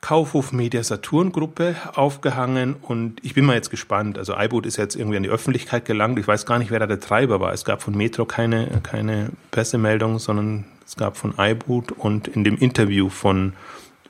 [0.00, 4.18] Kaufhof Media Saturn Gruppe aufgehangen und ich bin mal jetzt gespannt.
[4.18, 6.18] Also iBoot ist jetzt irgendwie an die Öffentlichkeit gelangt.
[6.18, 7.52] Ich weiß gar nicht, wer da der Treiber war.
[7.52, 12.56] Es gab von Metro keine, keine Pressemeldung, sondern es gab von iBoot und in dem
[12.56, 13.54] Interview von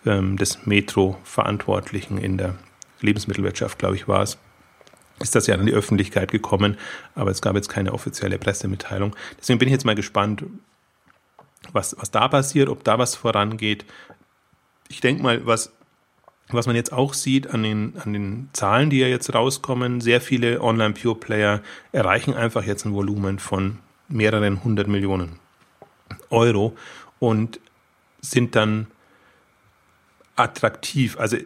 [0.05, 2.55] ähm, des Metro-Verantwortlichen in der
[3.01, 4.39] Lebensmittelwirtschaft, glaube ich, war es,
[5.21, 6.77] ist das ja an die Öffentlichkeit gekommen,
[7.15, 9.17] aber es gab jetzt keine offizielle Pressemitteilung.
[9.39, 10.45] Deswegen bin ich jetzt mal gespannt,
[11.73, 13.85] was, was da passiert, ob da was vorangeht.
[14.89, 15.73] Ich denke mal, was,
[16.49, 20.21] was man jetzt auch sieht an den, an den Zahlen, die ja jetzt rauskommen, sehr
[20.21, 21.61] viele Online-Pure-Player
[21.93, 23.79] erreichen einfach jetzt ein Volumen von
[24.09, 25.41] mehreren hundert Millionen
[26.31, 26.77] Euro
[27.19, 27.59] und
[28.21, 28.87] sind dann
[30.37, 31.19] attraktiv.
[31.19, 31.37] Also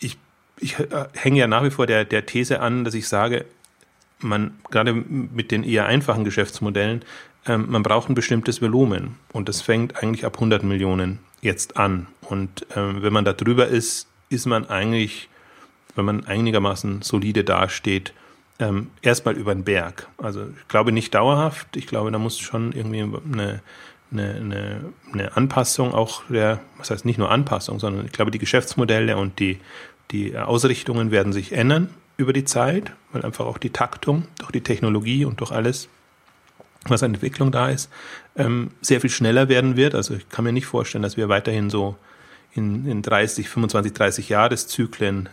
[0.00, 0.18] ich,
[0.58, 3.44] ich äh, hänge ja nach wie vor der, der These an, dass ich sage,
[4.18, 7.04] man gerade mit den eher einfachen Geschäftsmodellen,
[7.46, 12.06] ähm, man braucht ein bestimmtes Volumen und das fängt eigentlich ab 100 Millionen jetzt an.
[12.22, 15.28] Und ähm, wenn man da drüber ist, ist man eigentlich,
[15.94, 18.14] wenn man einigermaßen solide dasteht,
[18.58, 20.08] ähm, erstmal über den Berg.
[20.18, 21.76] Also ich glaube nicht dauerhaft.
[21.76, 23.60] Ich glaube, da muss schon irgendwie eine
[24.12, 28.38] eine, eine, eine Anpassung auch der, was heißt nicht nur Anpassung, sondern ich glaube, die
[28.38, 29.58] Geschäftsmodelle und die,
[30.10, 34.62] die Ausrichtungen werden sich ändern über die Zeit, weil einfach auch die Taktung durch die
[34.62, 35.88] Technologie und durch alles,
[36.86, 37.90] was an Entwicklung da ist,
[38.36, 39.94] ähm, sehr viel schneller werden wird.
[39.94, 41.96] Also ich kann mir nicht vorstellen, dass wir weiterhin so
[42.52, 45.28] in, in 30, 25, 30 Jahreszyklen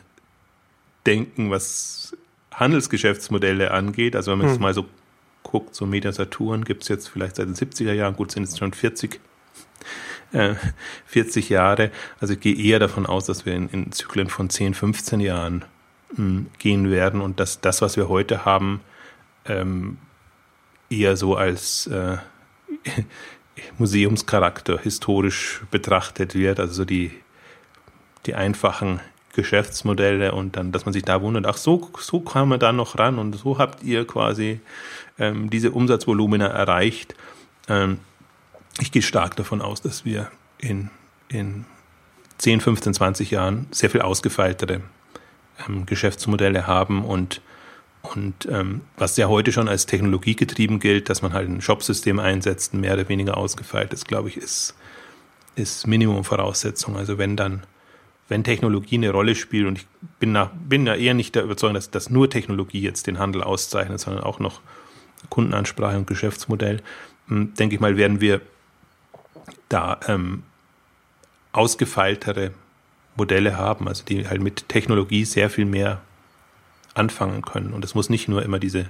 [1.06, 2.16] denken, was
[2.54, 4.16] Handelsgeschäftsmodelle angeht.
[4.16, 4.54] Also wenn man hm.
[4.54, 4.86] jetzt mal so
[5.44, 8.58] guckt, so Media Saturn gibt es jetzt vielleicht seit den 70er Jahren, gut, sind es
[8.58, 9.20] schon 40,
[10.34, 10.56] äh,
[11.06, 11.92] 40 Jahre.
[12.20, 15.66] Also ich gehe eher davon aus, dass wir in, in Zyklen von 10, 15 Jahren
[16.12, 18.82] mh, hm, gehen werden und dass das, was wir heute haben,
[19.46, 19.98] ähm,
[20.90, 22.18] eher so als äh,
[23.78, 27.12] Museumscharakter historisch betrachtet wird, also so die,
[28.26, 29.00] die einfachen
[29.34, 32.98] Geschäftsmodelle und dann, dass man sich da wundert, ach so, so kam man da noch
[32.98, 34.60] ran und so habt ihr quasi
[35.20, 37.16] ähm, diese Umsatzvolumina erreicht.
[37.68, 38.00] Ähm,
[38.80, 40.90] ich gehe stark davon aus, dass wir in,
[41.30, 41.66] in
[42.40, 44.82] 10, 15, 20 Jahren sehr viel ausgefeiltere
[45.68, 47.42] ähm, Geschäftsmodelle haben und
[48.16, 52.74] und ähm, was ja heute schon als technologiegetrieben gilt, dass man halt ein Shopsystem einsetzt,
[52.74, 54.76] mehr oder weniger ausgefeilt ist, glaube ich, ist,
[55.56, 56.96] ist Minimumvoraussetzung.
[56.96, 57.64] Also wenn dann,
[58.30, 59.88] wenn Technologie eine Rolle spielt, und ich
[60.20, 63.44] bin, nach, bin da eher nicht der Überzeugung, dass, dass nur Technologie jetzt den Handel
[63.44, 64.62] auszeichnet, sondern auch noch
[65.30, 66.82] Kundenansprache und Geschäftsmodell,
[67.28, 68.42] hm, denke ich mal, werden wir
[69.70, 70.44] da ähm,
[71.52, 72.52] ausgefeiltere
[73.16, 76.02] Modelle haben, also die halt mit Technologie sehr viel mehr
[76.98, 77.74] anfangen können.
[77.74, 78.88] Und es muss nicht nur immer diese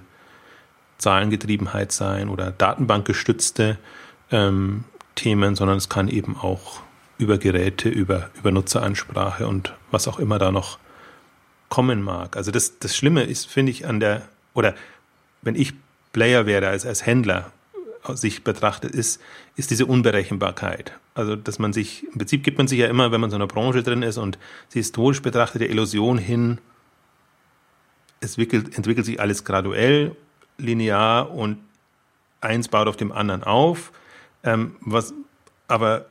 [0.98, 3.78] Zahlengetriebenheit sein oder datenbankgestützte
[4.32, 4.84] ähm,
[5.16, 6.82] Themen, sondern es kann eben auch
[7.18, 10.78] über Geräte, über, über Nutzeransprache und was auch immer da noch
[11.70, 12.38] kommen mag.
[12.38, 14.76] Also das, das Schlimme ist, finde ich, an der, oder
[15.42, 15.74] wenn ich
[16.14, 17.52] Player wäre, als, als Händler
[18.14, 19.22] sich betrachtet, ist,
[19.56, 20.94] ist diese Unberechenbarkeit.
[21.14, 23.38] Also, dass man sich, im Prinzip gibt man sich ja immer, wenn man in so
[23.38, 24.38] einer Branche drin ist und
[24.70, 26.60] sie historisch betrachtet, der Illusion hin,
[28.20, 30.16] es entwickelt, entwickelt sich alles graduell,
[30.58, 31.60] linear und
[32.42, 33.92] eins baut auf dem anderen auf.
[34.44, 35.14] Ähm, was,
[35.68, 36.08] aber,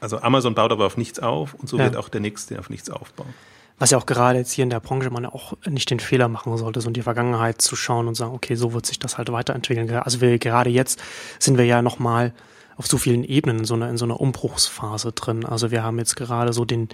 [0.00, 1.84] also Amazon baut aber auf nichts auf und so ja.
[1.84, 3.32] wird auch der nächste auf nichts aufbauen.
[3.78, 6.54] Was ja auch gerade jetzt hier in der Branche man auch nicht den Fehler machen
[6.58, 9.32] sollte, so in die Vergangenheit zu schauen und sagen, okay, so wird sich das halt
[9.32, 9.90] weiterentwickeln.
[9.90, 11.00] Also wir, gerade jetzt
[11.38, 12.34] sind wir ja nochmal
[12.76, 15.46] auf so vielen Ebenen in so einer, in so einer Umbruchsphase drin.
[15.46, 16.90] Also wir haben jetzt gerade so den,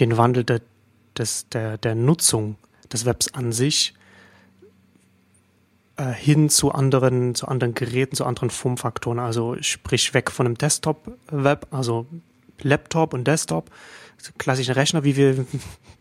[0.00, 0.62] den Wandel der,
[1.18, 2.56] des, der, der Nutzung
[2.92, 3.94] des Webs an sich
[5.96, 9.18] äh, hin zu anderen, zu anderen Geräten, zu anderen Formfaktoren.
[9.18, 12.06] Also sprich weg von einem Desktop-Web, also
[12.62, 13.70] Laptop und Desktop,
[14.38, 15.46] klassischen Rechner, wie wir,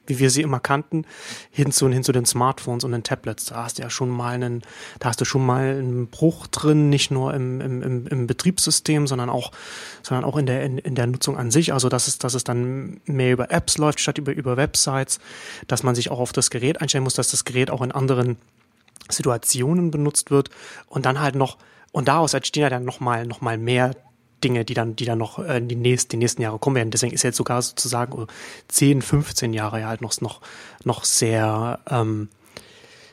[0.08, 1.06] wie wir sie immer kannten,
[1.52, 3.46] hin zu, hin zu den Smartphones und den Tablets.
[3.46, 4.62] Da hast du ja schon mal einen,
[5.00, 9.30] da hast du schon mal einen Bruch drin, nicht nur im, im, im Betriebssystem, sondern
[9.30, 9.52] auch,
[10.02, 11.74] sondern auch in der, in, in der Nutzung an sich.
[11.74, 15.20] Also, dass es, dass es dann mehr über Apps läuft, statt über, über Websites,
[15.68, 18.38] dass man sich auch auf das Gerät einstellen muss, dass das Gerät auch in anderen
[19.10, 20.50] Situationen benutzt wird
[20.88, 21.58] und dann halt noch,
[21.92, 23.96] und daraus entstehen ja dann nochmal, noch mal mehr
[24.44, 26.92] Dinge, die dann, die dann noch äh, die, nächsten, die nächsten Jahre kommen werden.
[26.92, 28.28] Deswegen ist jetzt sogar sozusagen
[28.68, 30.42] 10, 15 Jahre ja halt noch, noch,
[30.84, 32.30] noch sehr, ähm,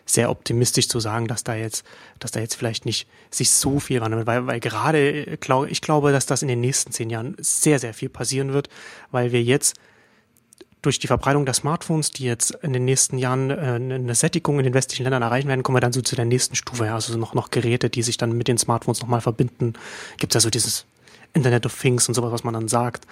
[0.07, 1.85] sehr optimistisch zu sagen, dass da jetzt,
[2.19, 6.13] dass da jetzt vielleicht nicht sich so viel ran, weil, weil gerade, glaub, ich glaube,
[6.13, 8.69] dass das in den nächsten zehn Jahren sehr, sehr viel passieren wird,
[9.11, 9.77] weil wir jetzt
[10.83, 14.65] durch die Verbreitung der Smartphones, die jetzt in den nächsten Jahren äh, eine Sättigung in
[14.65, 16.91] den westlichen Ländern erreichen werden, kommen wir dann so zu der nächsten Stufe.
[16.93, 19.75] Also noch, noch Geräte, die sich dann mit den Smartphones nochmal verbinden.
[20.19, 20.87] Gibt es ja so dieses
[21.33, 23.07] Internet of Things und sowas, was man dann sagt.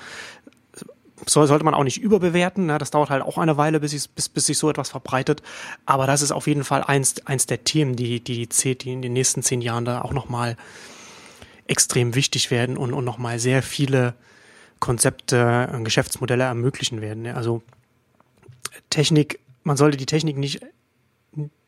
[1.26, 2.66] So, sollte man auch nicht überbewerten.
[2.66, 2.78] Ne?
[2.78, 5.42] Das dauert halt auch eine Weile, bis, bis, bis sich so etwas verbreitet.
[5.84, 9.12] Aber das ist auf jeden Fall eins, eins der Themen, die, die, die, in den
[9.12, 10.56] nächsten zehn Jahren da auch nochmal
[11.66, 14.14] extrem wichtig werden und, und nochmal sehr viele
[14.80, 17.24] Konzepte, äh, Geschäftsmodelle ermöglichen werden.
[17.24, 17.34] Ne?
[17.34, 17.62] Also
[18.90, 20.60] Technik, man sollte die Technik nicht,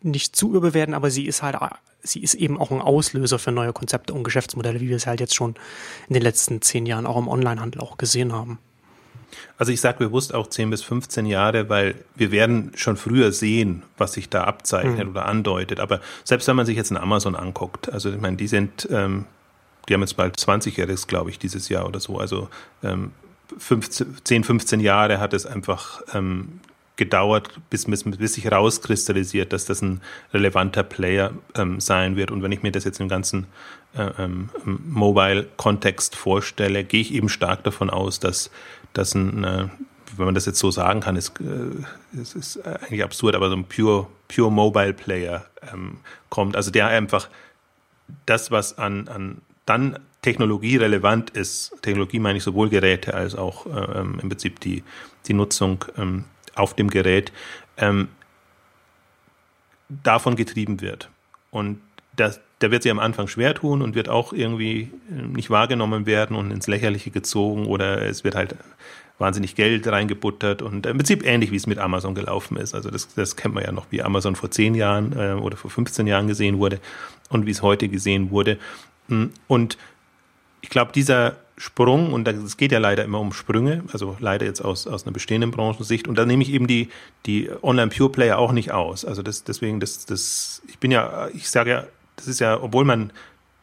[0.02, 1.56] nicht zu überbewerten, aber sie ist halt
[2.02, 5.20] sie ist eben auch ein Auslöser für neue Konzepte und Geschäftsmodelle, wie wir es halt
[5.20, 5.54] jetzt schon
[6.08, 8.58] in den letzten zehn Jahren auch im Onlinehandel auch gesehen haben.
[9.58, 13.82] Also ich sage bewusst auch 10 bis 15 Jahre, weil wir werden schon früher sehen,
[13.96, 15.10] was sich da abzeichnet mhm.
[15.10, 15.80] oder andeutet.
[15.80, 19.26] Aber selbst wenn man sich jetzt in Amazon anguckt, also ich meine, die sind, ähm,
[19.88, 22.18] die haben jetzt bald 20-jähriges, glaube ich, dieses Jahr oder so.
[22.18, 22.48] Also
[22.82, 23.12] ähm,
[23.58, 26.60] 15, 10, 15 Jahre hat es einfach ähm,
[27.00, 30.02] gedauert, bis, bis, bis sich herauskristallisiert, dass das ein
[30.34, 32.30] relevanter Player ähm, sein wird.
[32.30, 33.46] Und wenn ich mir das jetzt im ganzen
[33.96, 38.50] äh, ähm, Mobile-Kontext vorstelle, gehe ich eben stark davon aus, dass
[38.92, 39.68] das ein, äh,
[40.16, 43.56] wenn man das jetzt so sagen kann, ist, äh, ist, ist eigentlich absurd, aber so
[43.56, 46.54] ein pure, pure Mobile Player ähm, kommt.
[46.54, 47.30] Also der einfach
[48.26, 54.00] das, was an, an dann technologierelevant ist, Technologie meine ich sowohl Geräte als auch äh,
[54.00, 54.84] ähm, im Prinzip die,
[55.26, 56.24] die Nutzung ähm,
[56.60, 57.32] auf dem Gerät
[57.76, 58.08] ähm,
[59.88, 61.08] davon getrieben wird.
[61.50, 61.80] Und
[62.16, 66.36] das, der wird sich am Anfang schwer tun und wird auch irgendwie nicht wahrgenommen werden
[66.36, 68.54] und ins Lächerliche gezogen oder es wird halt
[69.18, 72.74] wahnsinnig Geld reingebuttert und im Prinzip ähnlich wie es mit Amazon gelaufen ist.
[72.74, 75.70] Also das, das kennt man ja noch, wie Amazon vor zehn Jahren äh, oder vor
[75.70, 76.80] 15 Jahren gesehen wurde
[77.28, 78.58] und wie es heute gesehen wurde.
[79.48, 79.76] Und
[80.60, 84.62] ich glaube, dieser Sprung, und es geht ja leider immer um Sprünge, also leider jetzt
[84.62, 86.88] aus, aus einer bestehenden Branchensicht, und da nehme ich eben die,
[87.26, 89.04] die Online-Pure-Player auch nicht aus.
[89.04, 92.86] Also das, deswegen, das, das, ich bin ja, ich sage ja, das ist ja, obwohl
[92.86, 93.12] man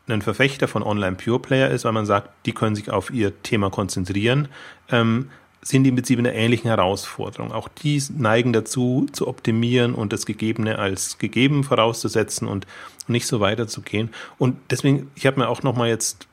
[0.08, 4.48] ein Verfechter von Online-Pure-Player ist, weil man sagt, die können sich auf ihr Thema konzentrieren,
[4.92, 5.32] ähm,
[5.64, 7.52] sind die im Prinzip in einer ähnlichen Herausforderung.
[7.52, 12.68] Auch die neigen dazu, zu optimieren und das Gegebene als gegeben vorauszusetzen und
[13.08, 14.12] nicht so weiterzugehen.
[14.38, 16.28] Und deswegen, ich habe mir auch nochmal jetzt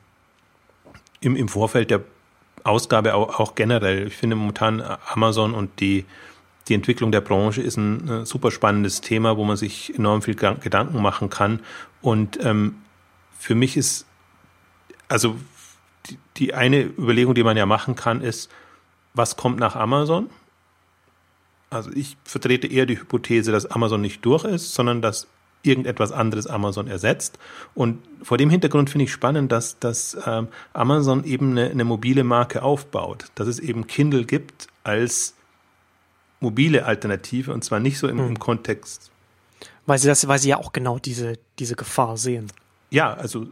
[1.21, 2.01] im, im Vorfeld der
[2.63, 4.07] Ausgabe auch, auch generell.
[4.07, 6.05] Ich finde momentan Amazon und die,
[6.67, 10.35] die Entwicklung der Branche ist ein, ein super spannendes Thema, wo man sich enorm viel
[10.35, 11.59] Gedanken machen kann.
[12.01, 12.75] Und ähm,
[13.37, 14.07] für mich ist,
[15.07, 15.35] also
[16.07, 18.51] die, die eine Überlegung, die man ja machen kann, ist,
[19.13, 20.29] was kommt nach Amazon?
[21.69, 25.27] Also ich vertrete eher die Hypothese, dass Amazon nicht durch ist, sondern dass
[25.65, 27.39] irgendetwas anderes Amazon ersetzt.
[27.73, 32.23] Und vor dem Hintergrund finde ich spannend, dass, dass ähm, Amazon eben eine, eine mobile
[32.23, 35.33] Marke aufbaut, dass es eben Kindle gibt als
[36.39, 38.27] mobile Alternative und zwar nicht so im, hm.
[38.27, 39.11] im Kontext.
[39.85, 42.51] Weil sie das, weil sie ja auch genau diese, diese Gefahr sehen.
[42.89, 43.47] Ja, also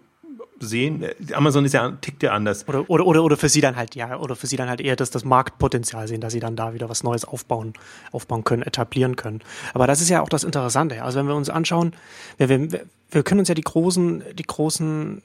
[0.65, 1.05] sehen.
[1.33, 2.67] Amazon ist ja, tickt ja anders.
[2.67, 4.95] Oder, oder, oder, oder für sie dann halt, ja, oder für sie dann halt eher
[4.95, 7.73] das, das Marktpotenzial sehen, dass sie dann da wieder was Neues aufbauen,
[8.11, 9.41] aufbauen können, etablieren können.
[9.73, 11.03] Aber das ist ja auch das Interessante.
[11.03, 11.93] Also wenn wir uns anschauen,
[12.37, 15.21] wir, wir, wir können uns ja die großen, die großen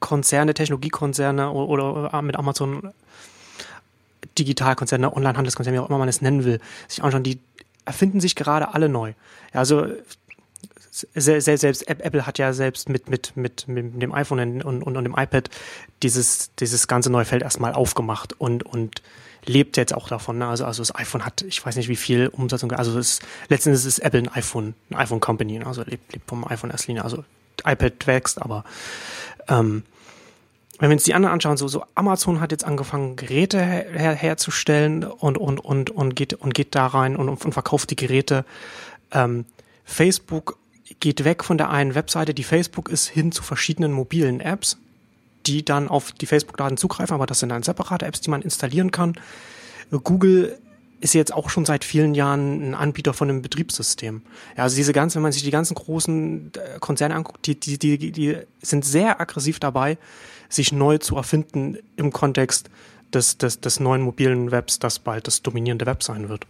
[0.00, 2.92] Konzerne, Technologiekonzerne oder, oder mit Amazon
[4.38, 7.38] Digitalkonzerne, Onlinehandelskonzerne, wie auch immer man es nennen will, sich anschauen, die
[7.84, 9.12] erfinden sich gerade alle neu.
[9.52, 9.86] Also
[10.92, 15.14] selbst Apple hat ja selbst mit, mit, mit, mit dem iPhone und, und, und dem
[15.16, 15.48] iPad
[16.02, 19.02] dieses, dieses ganze neue Feld erstmal aufgemacht und, und
[19.46, 20.38] lebt jetzt auch davon.
[20.38, 20.46] Ne?
[20.46, 24.00] Also, also das iPhone hat, ich weiß nicht, wie viel Umsatz, also es, letztendlich ist
[24.00, 25.66] Apple ein iPhone, ein iPhone Company, ne?
[25.66, 27.04] also lebt, lebt vom iPhone erst Linie.
[27.04, 27.24] Also
[27.64, 28.64] iPad wächst, aber
[29.48, 29.84] ähm,
[30.78, 35.04] wenn wir uns die anderen anschauen, so, so Amazon hat jetzt angefangen, Geräte her, herzustellen
[35.04, 38.44] und, und, und, und, geht, und geht da rein und, und verkauft die Geräte.
[39.12, 39.46] Ähm,
[39.84, 40.58] Facebook
[41.00, 44.78] geht weg von der einen Webseite, die Facebook ist, hin zu verschiedenen mobilen Apps,
[45.46, 48.90] die dann auf die Facebook-Daten zugreifen, aber das sind dann separate Apps, die man installieren
[48.90, 49.14] kann.
[49.90, 50.58] Google
[51.00, 54.22] ist jetzt auch schon seit vielen Jahren ein Anbieter von einem Betriebssystem.
[54.56, 57.76] Ja, also diese ganzen, wenn man sich die ganzen großen äh, Konzerne anguckt, die, die,
[57.78, 59.98] die, die sind sehr aggressiv dabei,
[60.48, 62.70] sich neu zu erfinden im Kontext
[63.12, 66.46] des, des, des neuen mobilen Webs, das bald das dominierende Web sein wird.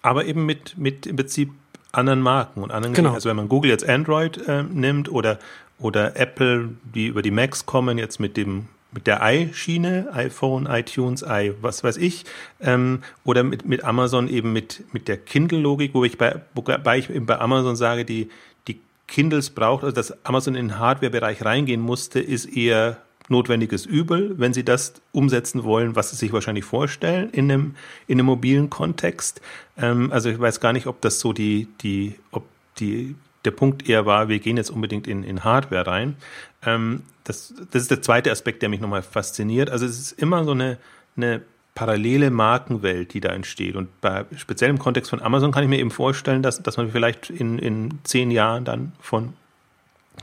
[0.00, 1.50] Aber eben mit, mit im Prinzip
[1.92, 3.12] anderen Marken und anderen genau.
[3.12, 5.38] Also wenn man Google jetzt Android äh, nimmt oder,
[5.78, 11.22] oder Apple, die über die Macs kommen, jetzt mit dem mit der i-Schiene, iPhone, iTunes,
[11.22, 12.24] i, was weiß ich,
[12.60, 17.08] ähm, oder mit, mit Amazon eben mit, mit der Kindle-Logik, wo ich bei, wobei ich
[17.08, 18.28] eben bei Amazon sage, die,
[18.68, 24.34] die Kindles braucht, also dass Amazon in den Hardware-Bereich reingehen musste, ist eher notwendiges Übel,
[24.38, 27.74] wenn sie das umsetzen wollen, was sie sich wahrscheinlich vorstellen in einem,
[28.06, 29.40] in einem mobilen Kontext.
[29.76, 32.44] Ähm, also ich weiß gar nicht, ob das so die, die, ob
[32.78, 36.16] die, der Punkt eher war, wir gehen jetzt unbedingt in, in Hardware rein.
[36.64, 39.70] Ähm, das, das ist der zweite Aspekt, der mich nochmal fasziniert.
[39.70, 40.78] Also es ist immer so eine,
[41.16, 41.42] eine
[41.74, 43.76] parallele Markenwelt, die da entsteht.
[43.76, 46.90] Und bei, speziell im Kontext von Amazon kann ich mir eben vorstellen, dass, dass man
[46.90, 49.32] vielleicht in, in zehn Jahren dann von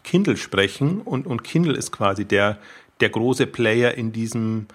[0.04, 2.58] Kindle sprechen und, und Kindle ist quasi der,
[3.00, 4.68] der große Player in diesem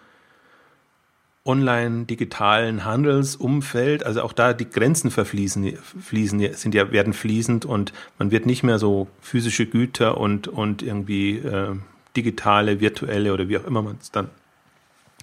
[1.47, 8.31] online-digitalen Handelsumfeld, also auch da die Grenzen verfließen, fließen, sind ja, werden fließend und man
[8.31, 11.75] wird nicht mehr so physische Güter und, und irgendwie äh,
[12.17, 14.31] digitale, virtuelle oder wie auch immer man es dann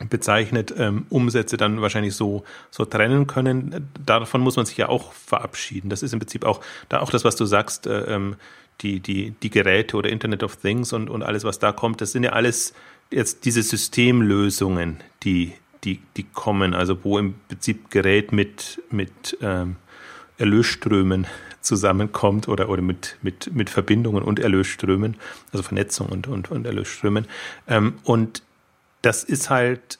[0.09, 3.89] bezeichnet, ähm, Umsätze dann wahrscheinlich so, so trennen können.
[4.05, 5.89] Davon muss man sich ja auch verabschieden.
[5.89, 8.35] Das ist im Prinzip auch, da auch das, was du sagst, äh, ähm,
[8.81, 12.11] die, die, die Geräte oder Internet of Things und, und alles, was da kommt, das
[12.11, 12.73] sind ja alles
[13.11, 19.75] jetzt diese Systemlösungen, die, die, die kommen, also wo im Prinzip Gerät mit, mit ähm,
[20.37, 21.27] Erlösströmen
[21.61, 25.17] zusammenkommt oder, oder mit, mit, mit Verbindungen und Erlösströmen,
[25.51, 27.27] also Vernetzung und, und, und Erlösströmen.
[27.67, 28.41] Ähm, und
[29.01, 29.99] das ist halt,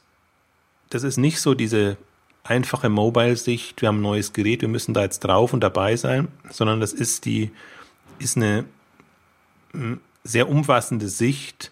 [0.89, 1.97] das ist nicht so diese
[2.43, 6.29] einfache Mobile-Sicht, wir haben ein neues Gerät, wir müssen da jetzt drauf und dabei sein,
[6.49, 7.51] sondern das ist die,
[8.21, 8.65] ist eine
[9.71, 11.71] hm, sehr umfassende Sicht,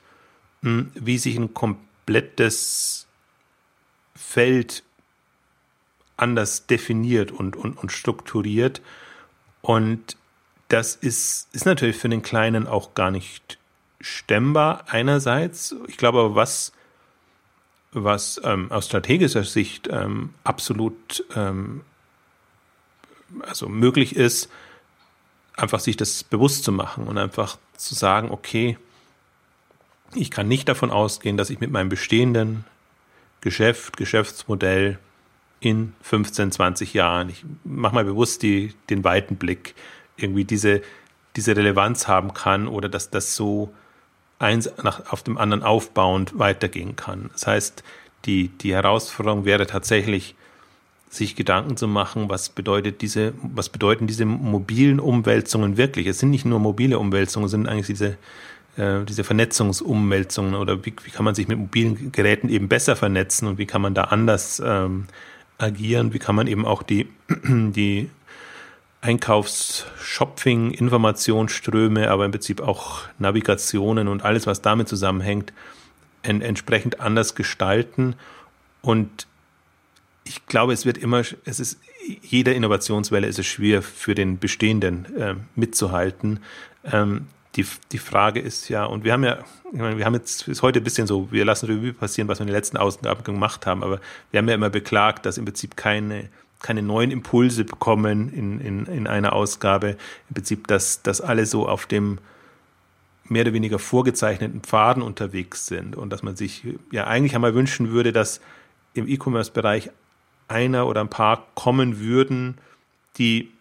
[0.61, 3.07] hm, wie sich ein komplettes
[4.15, 4.83] Feld
[6.17, 8.81] anders definiert und, und, und strukturiert.
[9.61, 10.17] Und
[10.67, 13.57] das ist, ist natürlich für den Kleinen auch gar nicht
[14.01, 15.75] stemmbar einerseits.
[15.87, 16.71] Ich glaube aber, was,
[17.91, 21.81] was ähm, aus strategischer Sicht ähm, absolut ähm,
[23.41, 24.49] also möglich ist,
[25.61, 28.77] einfach sich das bewusst zu machen und einfach zu sagen, okay,
[30.15, 32.65] ich kann nicht davon ausgehen, dass ich mit meinem bestehenden
[33.41, 34.99] Geschäft, Geschäftsmodell
[35.59, 39.75] in 15, 20 Jahren, ich mache mal bewusst die, den weiten Blick,
[40.17, 40.81] irgendwie diese,
[41.35, 43.73] diese Relevanz haben kann oder dass das so
[44.39, 47.29] eins nach, auf dem anderen aufbauend weitergehen kann.
[47.33, 47.83] Das heißt,
[48.25, 50.35] die, die Herausforderung wäre tatsächlich,
[51.09, 56.07] sich Gedanken zu machen, was bedeutet diese, was bedeuten diese mobilen Umwälzungen wirklich?
[56.07, 58.17] Es sind nicht nur mobile Umwälzungen, es sind eigentlich diese
[58.77, 63.47] äh, diese Vernetzungsumwälzungen oder wie, wie, kann man sich mit mobilen Geräten eben besser vernetzen
[63.47, 65.07] und wie kann man da anders ähm,
[65.57, 67.09] agieren, wie kann man eben auch die,
[67.43, 68.09] die
[69.01, 75.51] Einkaufs-, Shopping-, Informationsströme, aber im Prinzip auch Navigationen und alles, was damit zusammenhängt,
[76.21, 78.15] en entsprechend anders gestalten.
[78.81, 79.27] Und
[80.23, 81.79] ich glaube, es wird immer, es ist,
[82.21, 86.39] jeder Innovationswelle ist es schwer für den Bestehenden äh, mitzuhalten.
[86.83, 89.39] Ähm, die, die Frage ist ja, und wir haben ja,
[89.71, 92.39] ich meine, wir haben jetzt ist heute ein bisschen so, wir lassen Revue passieren, was
[92.39, 93.99] wir in den letzten Ausgaben gemacht haben, aber
[94.31, 96.29] wir haben ja immer beklagt, dass im Prinzip keine,
[96.61, 99.97] keine neuen Impulse bekommen in, in, in einer Ausgabe.
[100.29, 102.19] Im Prinzip, dass, dass alle so auf dem
[103.25, 107.91] mehr oder weniger vorgezeichneten Pfaden unterwegs sind und dass man sich ja eigentlich einmal wünschen
[107.91, 108.41] würde, dass
[108.93, 109.91] im E-Commerce-Bereich
[110.49, 112.57] einer oder ein paar kommen würden,
[113.17, 113.51] die,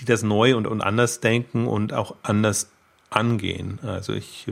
[0.00, 2.70] die das neu und, und anders denken und auch anders
[3.10, 3.78] angehen.
[3.82, 4.46] Also ich,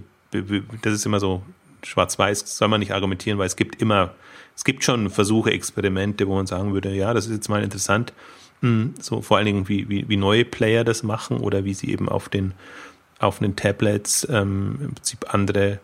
[0.83, 1.43] das ist immer so
[1.83, 4.15] schwarz-weiß, soll man nicht argumentieren, weil es gibt immer,
[4.57, 8.13] es gibt schon Versuche, Experimente, wo man sagen würde, ja, das ist jetzt mal interessant,
[8.61, 11.91] hm, so vor allen Dingen, wie, wie, wie neue Player das machen oder wie sie
[11.91, 12.55] eben auf den,
[13.19, 15.81] auf den Tablets ähm, im Prinzip andere,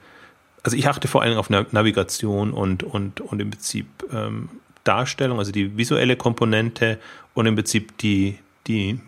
[0.63, 4.49] also ich achte vor allen Dingen auf Navigation und, und, und im Prinzip ähm,
[4.85, 6.99] Darstellung, also die visuelle Komponente
[7.35, 9.01] und im Prinzip die, die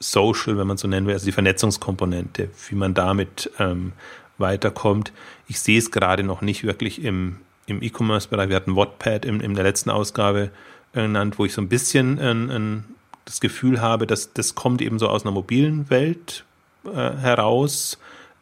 [0.00, 3.92] Social, wenn man so nennen will, also die Vernetzungskomponente, wie man damit ähm,
[4.38, 5.12] weiterkommt.
[5.48, 8.48] Ich sehe es gerade noch nicht wirklich im, im E-Commerce-Bereich.
[8.48, 10.50] Wir hatten Wattpad in, in der letzten Ausgabe
[10.92, 12.84] genannt, wo ich so ein bisschen ein, ein,
[13.24, 16.44] das Gefühl habe, dass das kommt eben so aus einer mobilen Welt
[16.84, 17.98] äh, heraus.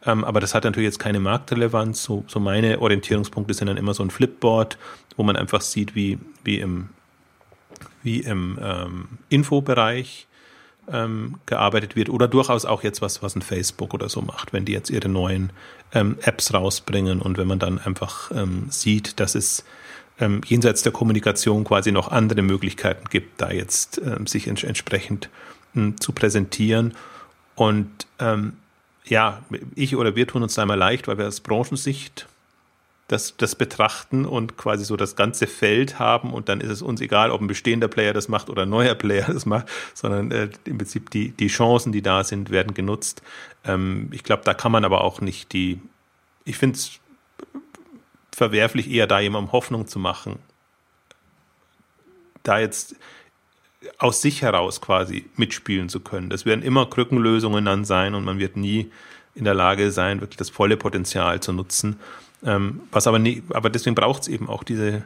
[0.07, 2.03] Ähm, aber das hat natürlich jetzt keine Marktrelevanz.
[2.03, 4.79] So, so meine Orientierungspunkte sind dann immer so ein Flipboard,
[5.17, 6.91] wo man einfach sieht, wie, wie im,
[8.03, 10.27] wie im ähm, Infobereich
[10.91, 14.65] ähm, gearbeitet wird oder durchaus auch jetzt was, was ein Facebook oder so macht, wenn
[14.65, 15.51] die jetzt ihre neuen
[15.93, 19.65] ähm, Apps rausbringen und wenn man dann einfach ähm, sieht, dass es
[20.21, 25.29] ähm, jenseits der Kommunikation quasi noch andere Möglichkeiten gibt, da jetzt ähm, sich ents entsprechend
[25.75, 26.95] ähm, zu präsentieren.
[27.55, 28.55] Und ähm,
[29.09, 29.43] ja,
[29.75, 32.27] ich oder wir tun uns da immer leicht, weil wir aus Branchensicht
[33.09, 37.01] das, das betrachten und quasi so das ganze Feld haben und dann ist es uns
[37.01, 40.49] egal, ob ein bestehender Player das macht oder ein neuer Player das macht, sondern äh,
[40.65, 43.23] im Prinzip die, die Chancen, die da sind, werden genutzt.
[43.65, 45.81] Ähm, ich glaube, da kann man aber auch nicht die,
[46.45, 46.99] ich finde es
[48.35, 50.41] verwerflich, eher da jemandem Hoffnung zu machen,
[52.43, 52.97] da jetzt
[53.99, 56.31] aus sich heraus quasi mitspielen zu können.
[56.31, 58.91] Das werden immer Krückenlösungen dann sein und man wird nie
[59.35, 61.97] in der Lage sein, wirklich das volle Potenzial zu nutzen.
[62.45, 65.05] Ähm, was aber nie, aber deswegen braucht es eben auch diese,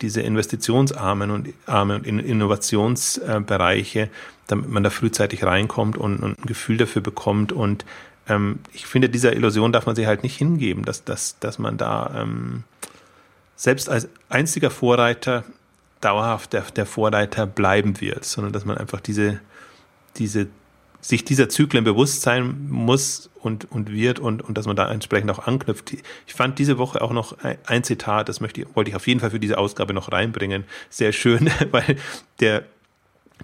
[0.00, 4.10] diese investitionsarmen und arme und Innovationsbereiche,
[4.46, 7.52] damit man da frühzeitig reinkommt und, und ein Gefühl dafür bekommt.
[7.52, 7.84] Und
[8.28, 11.76] ähm, ich finde, dieser Illusion darf man sich halt nicht hingeben, dass, dass, dass man
[11.76, 12.64] da ähm,
[13.56, 15.44] selbst als einziger Vorreiter
[16.00, 19.40] dauerhaft der, der Vorreiter bleiben wird, sondern dass man einfach diese,
[20.16, 20.48] diese
[21.00, 25.30] sich dieser Zyklen bewusst sein muss und, und wird und, und dass man da entsprechend
[25.30, 25.92] auch anknüpft.
[26.26, 27.36] Ich fand diese Woche auch noch
[27.66, 30.64] ein Zitat, das möchte ich, wollte ich auf jeden Fall für diese Ausgabe noch reinbringen.
[30.90, 31.96] Sehr schön, weil
[32.40, 32.64] der,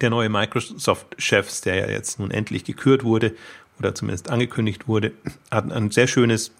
[0.00, 3.34] der neue Microsoft-Chef, der ja jetzt nun endlich gekürt wurde
[3.78, 5.12] oder zumindest angekündigt wurde,
[5.50, 6.52] hat ein sehr schönes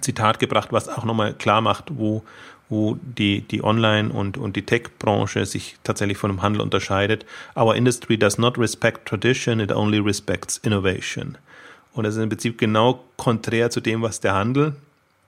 [0.00, 2.22] Zitat gebracht, was auch nochmal klar macht, wo,
[2.72, 7.26] wo die, die Online- und, und die Tech-Branche sich tatsächlich von dem Handel unterscheidet.
[7.54, 11.36] Our industry does not respect tradition, it only respects innovation.
[11.92, 14.74] Und das ist im Prinzip genau konträr zu dem, was der Handel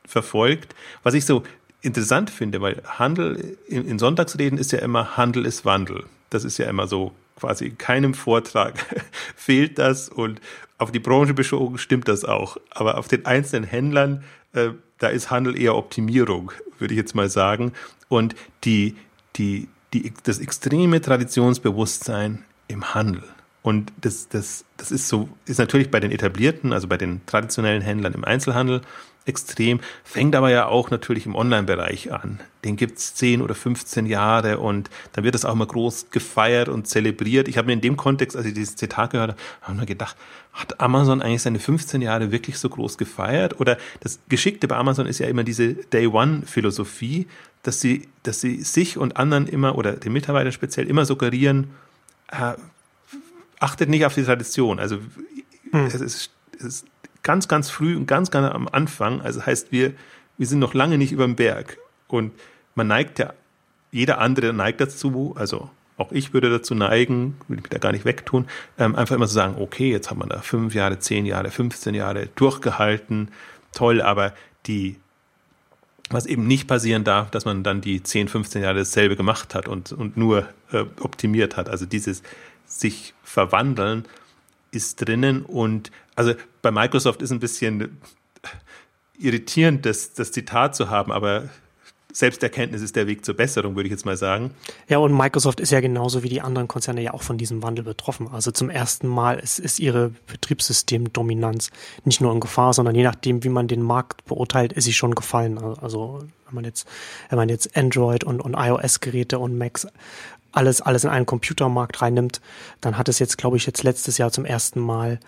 [0.06, 0.74] verfolgt.
[1.02, 1.42] Was ich so
[1.82, 6.04] interessant finde, weil Handel in, in Sonntagsreden ist ja immer Handel ist Wandel.
[6.30, 8.74] Das ist ja immer so quasi in keinem Vortrag
[9.36, 10.40] fehlt das und
[10.78, 12.56] auf die Branche bezogen stimmt das auch.
[12.70, 14.24] Aber auf den einzelnen Händlern
[14.54, 17.72] äh, da ist Handel eher Optimierung, würde ich jetzt mal sagen.
[18.08, 18.34] Und
[18.64, 18.96] die,
[19.36, 23.24] die, die, das extreme Traditionsbewusstsein im Handel.
[23.62, 27.80] Und das, das, das ist so, ist natürlich bei den etablierten, also bei den traditionellen
[27.80, 28.82] Händlern im Einzelhandel
[29.26, 32.40] extrem, fängt aber ja auch natürlich im Online-Bereich an.
[32.64, 36.86] Den gibt's 10 oder 15 Jahre und da wird das auch mal groß gefeiert und
[36.86, 37.48] zelebriert.
[37.48, 40.16] Ich habe mir in dem Kontext, als ich dieses Zitat gehört habe, habe mir gedacht,
[40.52, 43.60] hat Amazon eigentlich seine 15 Jahre wirklich so groß gefeiert?
[43.60, 47.26] Oder das Geschickte bei Amazon ist ja immer diese Day-One-Philosophie,
[47.62, 51.70] dass sie, dass sie sich und anderen immer oder den Mitarbeitern speziell immer suggerieren,
[52.30, 52.54] äh,
[53.58, 54.78] achtet nicht auf die Tradition.
[54.78, 54.98] Also
[55.70, 55.86] hm.
[55.86, 56.86] es, ist, es ist
[57.24, 59.20] ganz, ganz früh und ganz, ganz am Anfang.
[59.20, 59.94] Also heißt, wir,
[60.38, 61.78] wir sind noch lange nicht über dem Berg.
[62.06, 62.32] Und
[62.76, 63.32] man neigt ja,
[63.90, 68.04] jeder andere neigt dazu, also auch ich würde dazu neigen, würde mich da gar nicht
[68.04, 68.46] wegtun,
[68.78, 71.94] ähm, einfach immer zu sagen, okay, jetzt hat man da fünf Jahre, zehn Jahre, 15
[71.94, 73.28] Jahre durchgehalten,
[73.72, 74.34] toll, aber
[74.66, 74.96] die,
[76.10, 79.68] was eben nicht passieren darf, dass man dann die 10, 15 Jahre dasselbe gemacht hat
[79.68, 81.68] und, und nur äh, optimiert hat.
[81.68, 82.22] Also dieses
[82.66, 84.04] sich verwandeln
[84.74, 87.98] ist drinnen und also bei Microsoft ist ein bisschen
[89.18, 91.48] irritierend, das, das Zitat zu haben, aber
[92.14, 94.52] Selbsterkenntnis ist der Weg zur Besserung, würde ich jetzt mal sagen.
[94.88, 97.84] Ja, und Microsoft ist ja genauso wie die anderen Konzerne ja auch von diesem Wandel
[97.84, 98.28] betroffen.
[98.28, 101.70] Also zum ersten Mal ist, ist ihre Betriebssystemdominanz
[102.04, 105.16] nicht nur in Gefahr, sondern je nachdem, wie man den Markt beurteilt, ist sie schon
[105.16, 105.58] gefallen.
[105.58, 106.86] Also wenn man jetzt,
[107.30, 109.88] wenn man jetzt Android und, und iOS-Geräte und Macs
[110.54, 112.40] alles, alles in einen Computermarkt reinnimmt,
[112.80, 115.18] dann hat es jetzt, glaube ich, jetzt letztes Jahr zum ersten Mal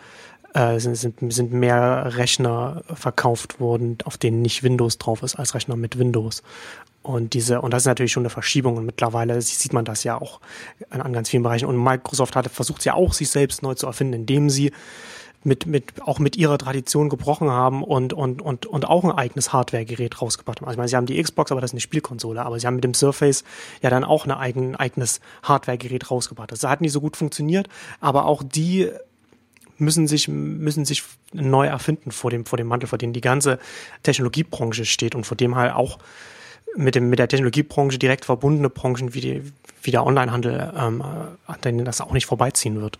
[0.54, 5.54] äh, sind, sind, sind mehr Rechner verkauft worden, auf denen nicht Windows drauf ist, als
[5.54, 6.42] Rechner mit Windows.
[7.02, 8.76] Und diese, und das ist natürlich schon eine Verschiebung.
[8.76, 10.40] Und mittlerweile sieht man das ja auch
[10.90, 11.66] an, an ganz vielen Bereichen.
[11.66, 14.72] Und Microsoft hat versucht ja auch, sich selbst neu zu erfinden, indem sie
[15.44, 19.52] mit, mit, auch mit ihrer Tradition gebrochen haben und, und, und, und auch ein eigenes
[19.52, 20.66] Hardware-Gerät rausgebracht haben.
[20.66, 22.76] Also ich meine, sie haben die Xbox, aber das ist eine Spielkonsole, aber sie haben
[22.76, 23.44] mit dem Surface
[23.82, 26.50] ja dann auch ein eigen, eigenes Hardware-Gerät rausgebracht.
[26.52, 27.68] Das hat nicht so gut funktioniert,
[28.00, 28.90] aber auch die
[29.78, 33.58] müssen sich, müssen sich neu erfinden vor dem, vor dem Mantel, vor dem die ganze
[34.02, 35.98] Technologiebranche steht und vor dem halt auch
[36.76, 41.60] mit dem, mit der Technologiebranche direkt verbundene Branchen wie, die, wie der Onlinehandel, ähm, an
[41.64, 42.98] denen das auch nicht vorbeiziehen wird.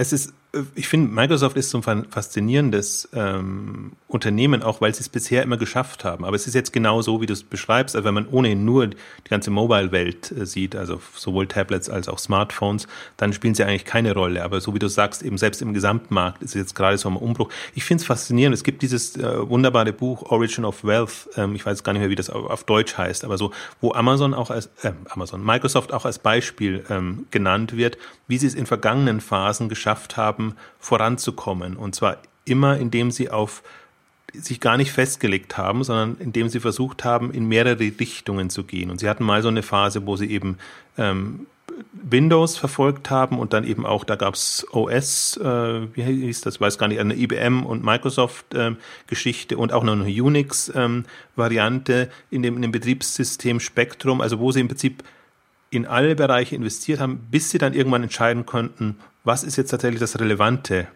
[0.00, 0.32] Es ist
[0.74, 5.58] ich finde, Microsoft ist so ein faszinierendes ähm, Unternehmen, auch weil sie es bisher immer
[5.58, 6.24] geschafft haben.
[6.24, 7.94] Aber es ist jetzt genau so, wie du es beschreibst.
[7.94, 8.96] Also wenn man ohnehin nur die
[9.28, 12.88] ganze Mobile-Welt äh, sieht, also sowohl Tablets als auch Smartphones,
[13.18, 14.42] dann spielen sie eigentlich keine Rolle.
[14.42, 17.16] Aber so wie du sagst, eben selbst im Gesamtmarkt ist es jetzt gerade so ein
[17.16, 17.50] Umbruch.
[17.74, 18.54] Ich finde es faszinierend.
[18.54, 21.28] Es gibt dieses äh, wunderbare Buch Origin of Wealth.
[21.36, 24.34] Ähm, ich weiß gar nicht mehr, wie das auf, Deutsch heißt, aber so, wo Amazon
[24.34, 28.66] auch als äh, Amazon, Microsoft auch als Beispiel ähm, genannt wird, wie sie es in
[28.66, 30.37] vergangenen Phasen geschafft haben,
[30.78, 31.76] voranzukommen.
[31.76, 33.62] Und zwar immer, indem sie auf
[34.32, 38.90] sich gar nicht festgelegt haben, sondern indem sie versucht haben, in mehrere Richtungen zu gehen.
[38.90, 40.58] Und sie hatten mal so eine Phase, wo sie eben
[40.98, 41.46] ähm,
[41.92, 46.78] Windows verfolgt haben und dann eben auch, da gab's OS, äh, wie hieß das, weiß
[46.78, 52.56] gar nicht, eine IBM und Microsoft-Geschichte ähm, und auch noch eine Unix-Variante ähm, in, dem,
[52.56, 55.02] in dem Betriebssystem Spektrum, also wo sie im Prinzip
[55.70, 60.00] in alle Bereiche investiert haben, bis sie dann irgendwann entscheiden konnten, was ist jetzt tatsächlich
[60.00, 60.86] das relevante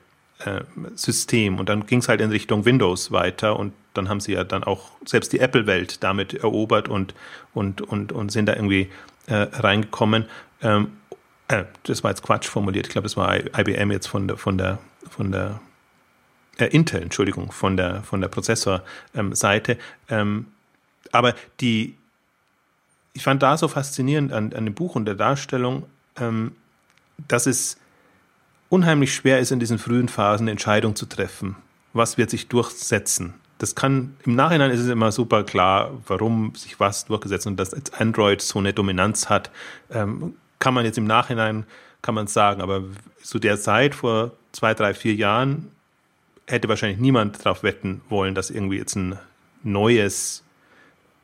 [0.45, 0.63] äh,
[0.95, 1.59] System.
[1.59, 4.65] Und dann ging es halt in Richtung Windows weiter und dann haben sie ja dann
[4.65, 7.15] auch selbst die Apple-Welt damit erobert und,
[7.53, 8.89] und, und, und sind da irgendwie
[9.27, 10.27] äh, reingekommen.
[10.63, 10.93] Ähm,
[11.49, 12.87] äh, das war jetzt Quatsch formuliert.
[12.87, 14.79] Ich glaube, das war IBM jetzt von der, von der,
[15.11, 15.61] von der
[16.59, 19.79] äh, Intel, Entschuldigung, von der, von der Prozessorseite.
[20.09, 20.47] Ähm,
[21.11, 21.97] aber die,
[23.15, 25.85] ich fand da so faszinierend an, an dem Buch und der Darstellung,
[26.17, 26.53] ähm,
[27.29, 27.77] dass es
[28.69, 31.57] unheimlich schwer ist, in diesen frühen Phasen eine Entscheidung zu treffen.
[31.93, 33.35] Was wird sich durchsetzen?
[33.59, 37.73] Das kann, im Nachhinein ist es immer super klar, warum sich was durchgesetzt und dass
[37.73, 39.51] jetzt Android so eine Dominanz hat,
[39.91, 41.65] ähm, kann man jetzt im Nachhinein,
[42.01, 42.83] kann man sagen, aber
[43.23, 45.71] zu der Zeit vor zwei, drei, vier Jahren
[46.47, 49.19] hätte wahrscheinlich niemand darauf wetten wollen, dass irgendwie jetzt ein
[49.63, 50.43] neues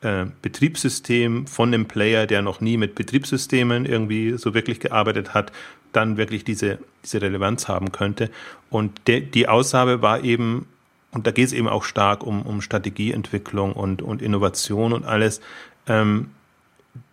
[0.01, 5.51] äh, Betriebssystem von einem Player, der noch nie mit Betriebssystemen irgendwie so wirklich gearbeitet hat,
[5.91, 8.29] dann wirklich diese, diese Relevanz haben könnte.
[8.69, 10.67] Und de, die Aussage war eben,
[11.11, 15.41] und da geht es eben auch stark um, um Strategieentwicklung und, und Innovation und alles,
[15.87, 16.31] ähm,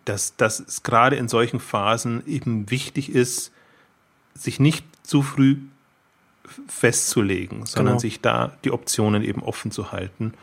[0.05, 3.51] dass, dass es gerade in solchen Phasen eben wichtig ist,
[4.33, 5.57] sich nicht zu früh
[6.67, 7.99] festzulegen, sondern genau.
[7.99, 10.33] sich da die Optionen eben offen zu halten.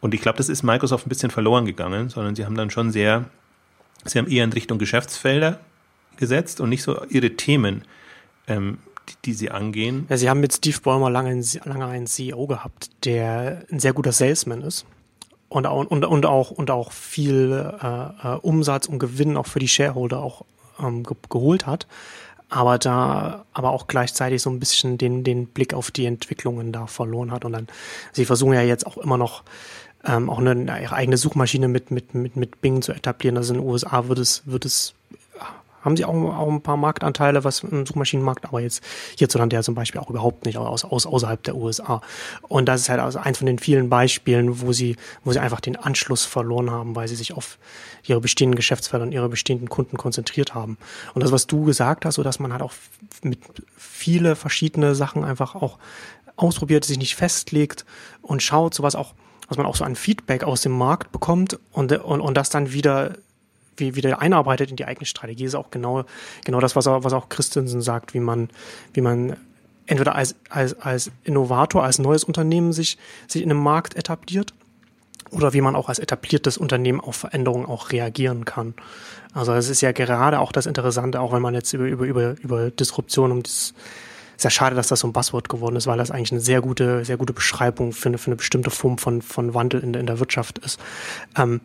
[0.00, 2.92] Und ich glaube, das ist Microsoft ein bisschen verloren gegangen, sondern sie haben dann schon
[2.92, 3.24] sehr,
[4.04, 5.60] sie haben eher in Richtung Geschäftsfelder
[6.16, 7.82] gesetzt und nicht so ihre Themen,
[8.46, 8.78] ähm,
[9.08, 10.06] die, die, sie angehen.
[10.08, 13.92] Ja, sie haben mit Steve Ballmer lange, einen, lange einen CEO gehabt, der ein sehr
[13.92, 14.84] guter Salesman ist
[15.48, 19.68] und, und, und auch und auch viel äh, äh, Umsatz und Gewinn auch für die
[19.68, 20.44] Shareholder auch
[20.80, 21.86] ähm, ge geholt hat,
[22.50, 26.86] aber da aber auch gleichzeitig so ein bisschen den den Blick auf die Entwicklungen da
[26.86, 27.66] verloren hat und dann
[28.12, 29.42] sie versuchen ja jetzt auch immer noch
[30.04, 33.36] ähm, auch eine, ihre eigene Suchmaschine mit mit mit mit Bing zu etablieren.
[33.36, 34.94] Also in den USA wird es wird es
[35.88, 38.82] haben sie auch, auch ein paar Marktanteile, was im Suchmaschinenmarkt, aber jetzt
[39.16, 42.02] hierzulande ja zum Beispiel auch überhaupt nicht, aus, aus außerhalb der USA.
[42.42, 45.60] Und das ist halt also eins von den vielen Beispielen, wo sie, wo sie einfach
[45.60, 47.58] den Anschluss verloren haben, weil sie sich auf
[48.04, 50.78] ihre bestehenden Geschäftsfelder und ihre bestehenden Kunden konzentriert haben.
[51.14, 52.72] Und das, was du gesagt hast, so dass man halt auch
[53.22, 53.38] mit
[53.76, 55.78] viele verschiedene Sachen einfach auch
[56.36, 57.84] ausprobiert, sich nicht festlegt
[58.22, 59.14] und schaut, so was auch,
[59.48, 62.72] was man auch so an Feedback aus dem Markt bekommt und, und, und das dann
[62.72, 63.14] wieder
[63.76, 66.04] wie, wie der einarbeitet in die eigene Strategie, ist auch genau,
[66.44, 68.50] genau das, was, auch, was auch Christensen sagt, wie man,
[68.92, 69.36] wie man
[69.86, 74.52] entweder als, als, als Innovator, als neues Unternehmen sich, sich in einem Markt etabliert
[75.30, 78.74] oder wie man auch als etabliertes Unternehmen auf Veränderungen auch reagieren kann.
[79.32, 82.34] Also es ist ja gerade auch das Interessante, auch wenn man jetzt über, über, über,
[82.40, 83.74] über Disruption um das
[84.38, 86.60] ist ja schade, dass das so ein Buzzword geworden ist, weil das eigentlich eine sehr
[86.60, 90.06] gute, sehr gute Beschreibung für eine, für eine bestimmte Form von, von Wandel in, in
[90.06, 90.78] der Wirtschaft ist.
[91.36, 91.60] Ähm,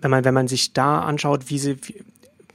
[0.00, 2.04] wenn man, wenn man sich da anschaut, wie sie, wie,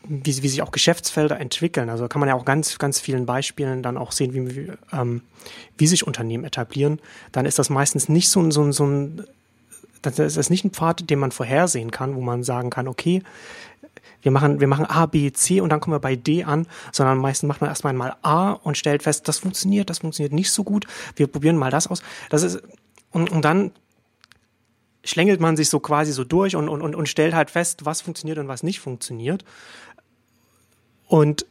[0.07, 3.83] wie, wie sich auch Geschäftsfelder entwickeln, also kann man ja auch ganz, ganz vielen Beispielen
[3.83, 5.21] dann auch sehen, wie, wie, ähm,
[5.77, 6.99] wie sich Unternehmen etablieren,
[7.33, 9.25] dann ist das meistens nicht so, so, so ein,
[10.01, 13.21] das ist nicht ein Pfad, den man vorhersehen kann, wo man sagen kann, okay,
[14.21, 17.17] wir machen, wir machen A, B, C und dann kommen wir bei D an, sondern
[17.17, 20.63] meistens macht man erstmal mal A und stellt fest, das funktioniert, das funktioniert nicht so
[20.63, 20.85] gut,
[21.15, 22.01] wir probieren mal das aus.
[22.29, 22.61] Das ist,
[23.11, 23.71] und, und dann
[25.03, 28.37] schlängelt man sich so quasi so durch und, und, und stellt halt fest, was funktioniert
[28.37, 29.45] und was nicht funktioniert.
[31.07, 31.45] Und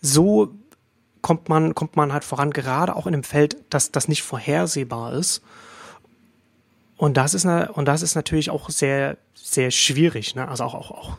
[0.00, 0.54] so
[1.20, 5.14] kommt man, kommt man halt voran, gerade auch in einem Feld, das, das nicht vorhersehbar
[5.14, 5.42] ist.
[6.96, 10.46] Und das ist, und das ist natürlich auch sehr, sehr schwierig, ne?
[10.46, 11.16] Also auch, auch, auch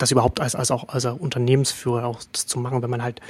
[0.00, 3.20] das überhaupt als, als auch als Unternehmensführer auch zu machen, wenn man halt,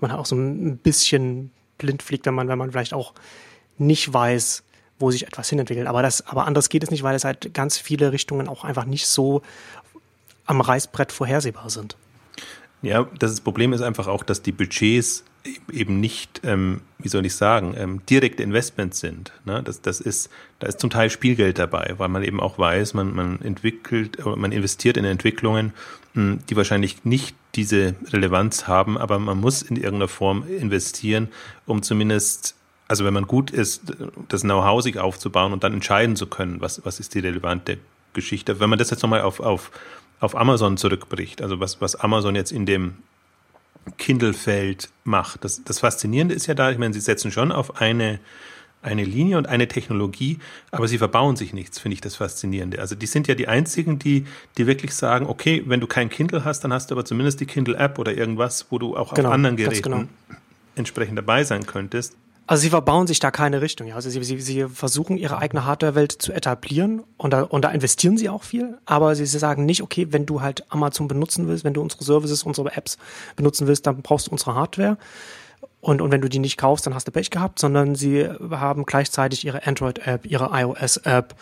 [0.00, 3.14] man halt auch so ein bisschen blind fliegt, wenn man, wenn man vielleicht auch
[3.78, 4.64] nicht weiß,
[4.98, 5.86] wo sich etwas hinentwickelt.
[5.86, 8.86] Aber das, aber anders geht es nicht, weil es halt ganz viele Richtungen auch einfach
[8.86, 9.42] nicht so
[10.46, 11.96] am Reißbrett vorhersehbar sind.
[12.82, 15.24] Ja, das Problem ist einfach auch, dass die Budgets
[15.72, 19.32] eben nicht, ähm, wie soll ich sagen, ähm, direkte Investments sind.
[19.44, 19.62] Ne?
[19.62, 23.14] Das, das ist, da ist zum Teil Spielgeld dabei, weil man eben auch weiß, man,
[23.14, 25.72] man entwickelt, man investiert in Entwicklungen,
[26.14, 31.28] mh, hm, die wahrscheinlich nicht diese Relevanz haben, aber man muss in irgendeiner Form investieren,
[31.64, 32.54] um zumindest
[32.88, 33.82] also wenn man gut ist,
[34.28, 37.78] das Know-how sich aufzubauen und dann entscheiden zu können, was, was ist die relevante
[38.12, 38.60] Geschichte.
[38.60, 39.72] Wenn man das jetzt nochmal auf, auf,
[40.20, 42.94] auf Amazon zurückbricht, also was, was Amazon jetzt in dem
[43.98, 45.44] Kindle-Feld macht.
[45.44, 48.18] Das, das Faszinierende ist ja da, ich meine, sie setzen schon auf eine,
[48.82, 50.38] eine Linie und eine Technologie,
[50.70, 52.80] aber sie verbauen sich nichts, finde ich das Faszinierende.
[52.80, 54.26] Also die sind ja die einzigen, die,
[54.58, 57.46] die wirklich sagen, okay, wenn du kein Kindle hast, dann hast du aber zumindest die
[57.46, 60.04] Kindle-App oder irgendwas, wo du auch genau, auf anderen Geräten genau.
[60.74, 62.16] entsprechend dabei sein könntest.
[62.48, 63.88] Also sie verbauen sich da keine Richtung.
[63.88, 63.96] Ja.
[63.96, 68.16] Also sie, sie, sie versuchen ihre eigene Hardware-Welt zu etablieren und da, und da investieren
[68.16, 68.78] sie auch viel.
[68.84, 72.44] Aber sie, sagen nicht, okay, wenn du halt Amazon benutzen willst, wenn du unsere Services,
[72.44, 72.98] unsere Apps
[73.34, 74.96] benutzen willst, dann brauchst du unsere Hardware.
[75.80, 78.86] Und, und wenn du die nicht kaufst, dann hast du Pech gehabt, sondern sie haben
[78.86, 81.34] gleichzeitig ihre Android-App, ihre iOS-App,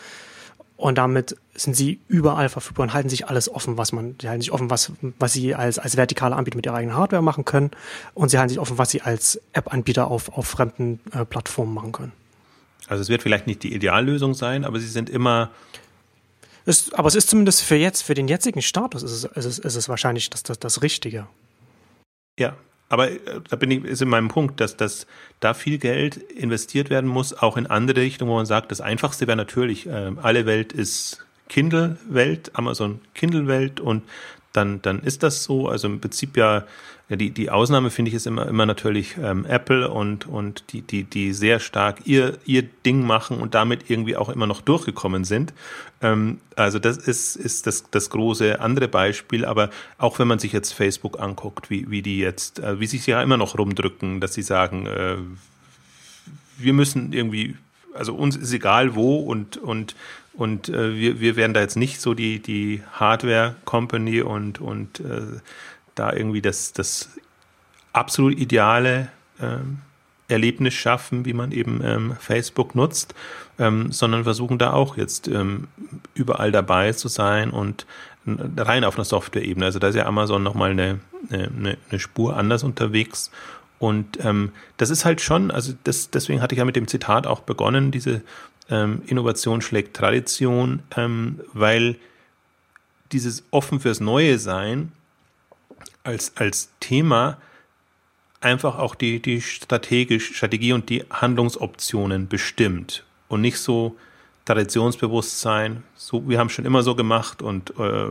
[0.84, 4.42] und damit sind sie überall verfügbar und halten sich alles offen, was man, die halten
[4.42, 7.70] sich offen, was, was sie als, als vertikale Anbieter mit ihrer eigenen Hardware machen können.
[8.12, 11.92] Und sie halten sich offen, was sie als App-Anbieter auf, auf fremden äh, Plattformen machen
[11.92, 12.12] können.
[12.86, 15.52] Also es wird vielleicht nicht die Ideallösung sein, aber sie sind immer.
[16.66, 19.58] Es, aber es ist zumindest für jetzt, für den jetzigen Status ist es, ist es,
[19.58, 21.26] ist es wahrscheinlich das, das, das Richtige.
[22.38, 22.56] Ja,
[22.94, 23.18] aber äh,
[23.50, 25.08] da bin ich, ist in meinem Punkt, dass, dass
[25.40, 29.26] da viel Geld investiert werden muss, auch in andere Richtungen, wo man sagt, das Einfachste
[29.26, 34.04] wäre natürlich, äh, alle Welt ist Kindle-Welt, Amazon Kindle-Welt und
[34.52, 35.68] dann, dann ist das so.
[35.68, 36.64] Also im Prinzip ja
[37.10, 40.80] ja, die, die Ausnahme finde ich ist immer, immer natürlich ähm, Apple und, und die,
[40.80, 45.24] die, die sehr stark ihr, ihr Ding machen und damit irgendwie auch immer noch durchgekommen
[45.24, 45.52] sind.
[46.00, 49.44] Ähm, also das ist, ist das, das große andere Beispiel.
[49.44, 53.06] Aber auch wenn man sich jetzt Facebook anguckt, wie, wie die jetzt, äh, wie sich
[53.06, 55.16] ja immer noch rumdrücken, dass sie sagen, äh,
[56.56, 57.54] wir müssen irgendwie,
[57.92, 59.94] also uns ist egal wo und, und
[60.36, 65.38] und äh, wir, wir werden da jetzt nicht so die, die Hardware-Company und, und äh,
[65.94, 67.10] da irgendwie das, das
[67.92, 69.08] absolut ideale
[69.40, 69.78] ähm,
[70.28, 73.14] Erlebnis schaffen, wie man eben ähm, Facebook nutzt,
[73.58, 75.68] ähm, sondern versuchen da auch jetzt ähm,
[76.14, 77.86] überall dabei zu sein und
[78.26, 79.66] rein auf einer Software-Ebene.
[79.66, 83.30] Also da ist ja Amazon nochmal eine, eine, eine Spur anders unterwegs.
[83.78, 87.26] Und ähm, das ist halt schon, also das, deswegen hatte ich ja mit dem Zitat
[87.26, 88.22] auch begonnen, diese
[88.70, 91.96] ähm, Innovation schlägt Tradition, ähm, weil
[93.12, 94.92] dieses offen fürs Neue sein
[96.04, 97.38] als, als Thema
[98.40, 103.96] einfach auch die, die strategisch, Strategie und die Handlungsoptionen bestimmt und nicht so
[104.44, 108.10] Traditionsbewusstsein, so, wir haben schon immer so gemacht und äh,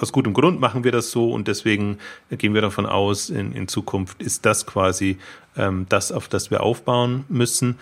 [0.00, 1.98] aus gutem Grund machen wir das so und deswegen
[2.30, 5.18] gehen wir davon aus, in, in Zukunft ist das quasi
[5.58, 7.78] ähm, das, auf das wir aufbauen müssen.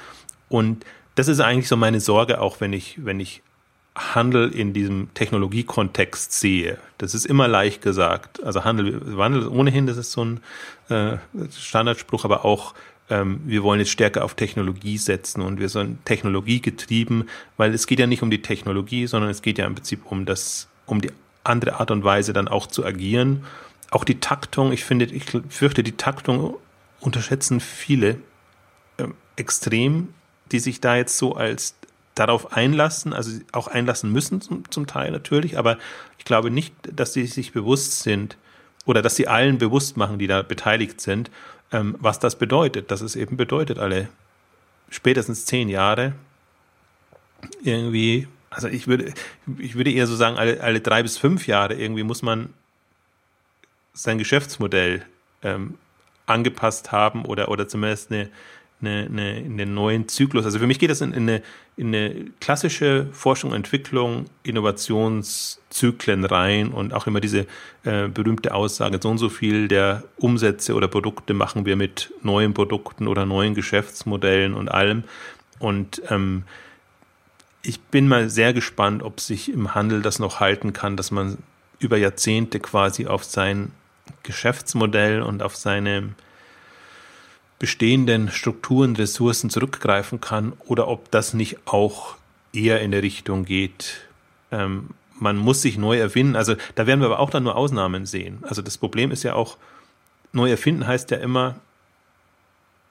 [0.48, 0.84] Und
[1.14, 3.42] das ist eigentlich so meine Sorge, auch wenn ich, wenn ich
[3.94, 6.78] Handel in diesem Technologiekontext sehe.
[6.98, 8.42] Das ist immer leicht gesagt.
[8.42, 10.40] Also Handel, Wandel ohnehin, das ist so ein
[10.88, 11.18] äh,
[11.50, 12.74] Standardspruch, aber auch
[13.10, 17.28] ähm, wir wollen jetzt stärker auf Technologie setzen und wir sind technologiegetrieben,
[17.58, 20.24] weil es geht ja nicht um die Technologie, sondern es geht ja im Prinzip um
[20.24, 21.10] das, um die
[21.44, 23.44] andere Art und Weise dann auch zu agieren.
[23.90, 26.56] Auch die Taktung, ich finde, ich fürchte, die Taktung
[27.00, 28.16] unterschätzen viele
[28.96, 30.14] äh, extrem,
[30.50, 31.74] die sich da jetzt so als
[32.14, 35.78] darauf einlassen, also auch einlassen müssen zum, zum Teil natürlich, aber
[36.18, 38.36] ich glaube nicht, dass sie sich bewusst sind
[38.84, 41.30] oder dass sie allen bewusst machen, die da beteiligt sind,
[41.72, 42.90] ähm, was das bedeutet.
[42.90, 44.08] Dass es eben bedeutet, alle
[44.90, 46.12] spätestens zehn Jahre
[47.62, 49.14] irgendwie, also ich würde,
[49.58, 52.52] ich würde eher so sagen, alle, alle drei bis fünf Jahre irgendwie muss man
[53.94, 55.04] sein Geschäftsmodell
[55.42, 55.78] ähm,
[56.26, 58.30] angepasst haben oder, oder zumindest eine,
[58.82, 60.44] eine, eine, in den neuen Zyklus.
[60.44, 61.42] Also für mich geht das in, in, eine,
[61.76, 67.46] in eine klassische Forschung, Entwicklung, Innovationszyklen rein und auch immer diese
[67.84, 72.54] äh, berühmte Aussage, so und so viel der Umsätze oder Produkte machen wir mit neuen
[72.54, 75.04] Produkten oder neuen Geschäftsmodellen und allem.
[75.58, 76.44] Und ähm,
[77.62, 81.38] ich bin mal sehr gespannt, ob sich im Handel das noch halten kann, dass man
[81.78, 83.72] über Jahrzehnte quasi auf sein
[84.22, 86.10] Geschäftsmodell und auf seine
[87.62, 92.16] bestehenden Strukturen, Ressourcen zurückgreifen kann oder ob das nicht auch
[92.52, 94.00] eher in der Richtung geht,
[94.50, 94.88] ähm,
[95.20, 96.34] man muss sich neu erfinden.
[96.34, 98.38] Also da werden wir aber auch dann nur Ausnahmen sehen.
[98.42, 99.58] Also das Problem ist ja auch,
[100.32, 101.54] neu erfinden heißt ja immer,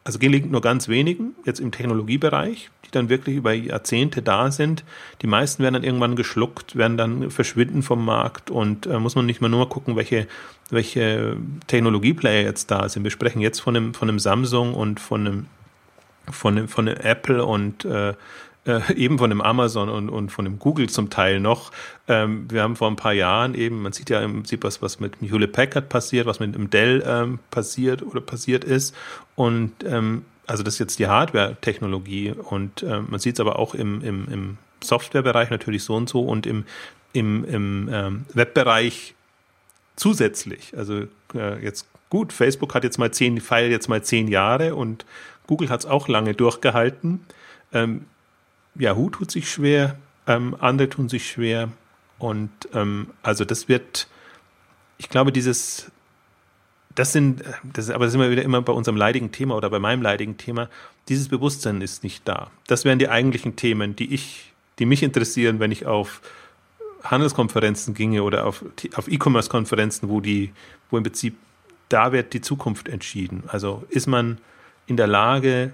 [0.03, 4.83] also gelingt nur ganz wenigen, jetzt im Technologiebereich, die dann wirklich über Jahrzehnte da sind.
[5.21, 9.27] Die meisten werden dann irgendwann geschluckt, werden dann verschwinden vom Markt und äh, muss man
[9.27, 10.27] nicht mal nur gucken, welche,
[10.71, 11.37] welche
[11.67, 13.03] Technologieplayer jetzt da sind.
[13.03, 15.45] Wir sprechen jetzt von einem, von einem Samsung und von einem,
[16.31, 18.13] von einem, von einem Apple und äh,
[18.65, 21.71] äh, eben von dem Amazon und, und von dem Google zum Teil noch.
[22.07, 24.99] Ähm, wir haben vor ein paar Jahren eben, man sieht ja im Prinzip was, was
[24.99, 28.95] mit Hewlett Packard passiert, was mit dem Dell ähm, passiert oder passiert ist.
[29.35, 33.73] Und ähm, also das ist jetzt die Hardware-Technologie und ähm, man sieht es aber auch
[33.73, 36.65] im, im, im Softwarebereich natürlich so und so und im,
[37.13, 39.15] im, im ähm, Webbereich
[39.95, 40.75] zusätzlich.
[40.75, 41.03] Also
[41.33, 45.05] äh, jetzt gut, Facebook hat jetzt mal zehn, feiert jetzt mal zehn Jahre und
[45.47, 47.21] Google hat es auch lange durchgehalten.
[47.73, 48.05] Ähm,
[48.75, 49.97] Yahoo tut sich schwer,
[50.27, 51.69] ähm, andere tun sich schwer.
[52.19, 54.07] Und ähm, also das wird,
[54.97, 55.91] ich glaube, dieses,
[56.95, 59.79] das sind, das, aber das sind wir wieder immer bei unserem leidigen Thema oder bei
[59.79, 60.69] meinem leidigen Thema,
[61.09, 62.51] dieses Bewusstsein ist nicht da.
[62.67, 66.21] Das wären die eigentlichen Themen, die ich, die mich interessieren, wenn ich auf
[67.03, 68.63] Handelskonferenzen ginge oder auf,
[68.95, 70.51] auf E-Commerce-Konferenzen, wo die,
[70.89, 71.35] wo im Prinzip
[71.89, 73.43] da wird die Zukunft entschieden.
[73.47, 74.37] Also ist man
[74.85, 75.73] in der Lage,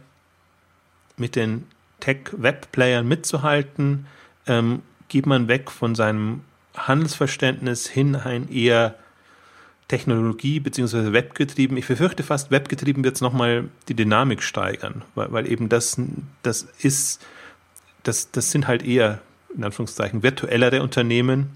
[1.18, 1.66] mit den
[2.00, 4.08] Tech-Web-Playern mitzuhalten,
[4.45, 6.41] ähm, geht man weg von seinem
[6.76, 8.95] Handelsverständnis hin ein eher
[9.88, 11.14] Technologie- bzw.
[11.14, 11.78] Webgetrieben.
[11.78, 16.00] Ich befürchte fast, Webgetrieben wird es nochmal die Dynamik steigern, weil, weil eben das,
[16.43, 17.26] das ist,
[18.04, 19.20] das, das sind halt eher,
[19.56, 21.52] in Anführungszeichen, virtuellere Unternehmen.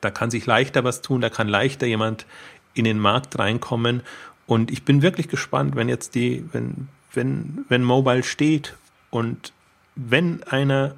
[0.00, 2.26] Da kann sich leichter was tun, da kann leichter jemand
[2.74, 4.02] in den Markt reinkommen.
[4.46, 8.74] Und ich bin wirklich gespannt, wenn jetzt die, wenn, wenn, wenn Mobile steht
[9.10, 9.52] und
[9.94, 10.94] wenn einer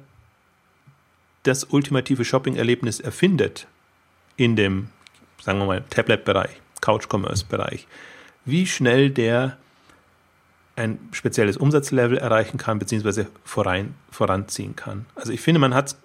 [1.43, 3.67] das ultimative Shopping-Erlebnis erfindet
[4.35, 4.89] in dem,
[5.41, 7.87] sagen wir mal, Tablet-Bereich, Couch-Commerce-Bereich,
[8.45, 9.57] wie schnell der
[10.75, 15.05] ein spezielles Umsatzlevel erreichen kann, beziehungsweise voran, voranziehen kann.
[15.15, 15.95] Also ich finde, man hat,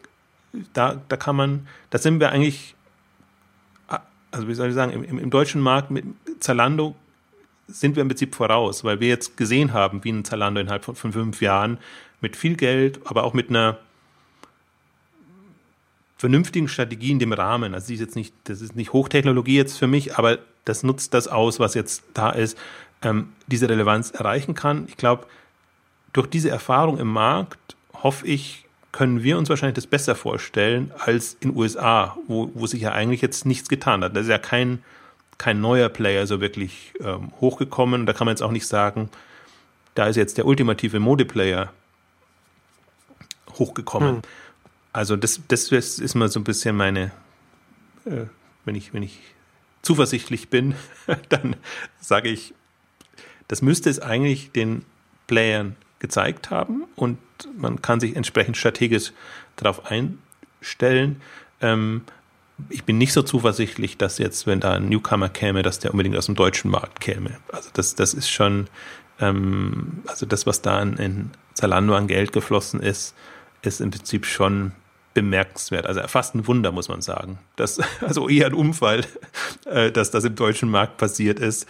[0.72, 2.74] da, da kann man, da sind wir eigentlich,
[4.30, 6.05] also wie soll ich sagen, im, im deutschen Markt mit
[6.40, 6.96] Zalando
[7.66, 11.12] sind wir im Prinzip voraus, weil wir jetzt gesehen haben, wie ein Zalando innerhalb von,
[11.12, 11.78] fünf Jahren
[12.20, 13.78] mit viel Geld, aber auch mit einer
[16.16, 17.74] vernünftigen Strategie in dem Rahmen.
[17.74, 21.14] Also die ist jetzt nicht, das ist nicht Hochtechnologie jetzt für mich, aber das nutzt
[21.14, 22.56] das aus, was jetzt da ist,
[23.02, 24.86] ähm, diese Relevanz erreichen kann.
[24.88, 25.26] Ich glaube,
[26.12, 31.36] durch diese Erfahrung im Markt hoffe ich, können wir uns wahrscheinlich das besser vorstellen als
[31.40, 34.14] in USA, wo, wo sich ja eigentlich jetzt nichts getan hat.
[34.14, 34.84] Da ist ja kein
[35.39, 38.07] kein neuer Player so wirklich ähm, hochgekommen.
[38.07, 39.11] Da kann man jetzt auch nicht sagen,
[39.95, 41.72] da ist jetzt der ultimative Modeplayer
[43.53, 44.16] hochgekommen.
[44.16, 44.22] Hm.
[44.93, 47.11] Also das, das ist mal so ein bisschen meine,
[48.07, 48.26] äh,
[48.64, 49.18] wenn ich, wenn ich
[49.82, 50.74] zuversichtlich bin,
[51.28, 51.57] dann
[52.01, 52.55] sage ich,
[53.49, 54.85] das müsste es eigentlich den
[55.26, 57.18] Playern gezeigt haben und
[57.57, 59.12] man kann sich entsprechend strategisch
[59.57, 61.20] darauf einstellen.
[61.61, 62.03] Ähm,
[62.68, 66.16] ich bin nicht so zuversichtlich, dass jetzt, wenn da ein Newcomer käme, dass der unbedingt
[66.16, 67.38] aus dem deutschen Markt käme.
[67.52, 68.68] Also das, das ist schon,
[69.20, 73.14] ähm, also das, was da in, in Zalando an Geld geflossen ist,
[73.62, 74.72] ist im Prinzip schon
[75.14, 75.86] bemerkenswert.
[75.86, 77.38] Also fast ein Wunder, muss man sagen.
[77.56, 79.04] Das, also eher ein Unfall,
[79.64, 81.66] äh, dass das im deutschen Markt passiert ist,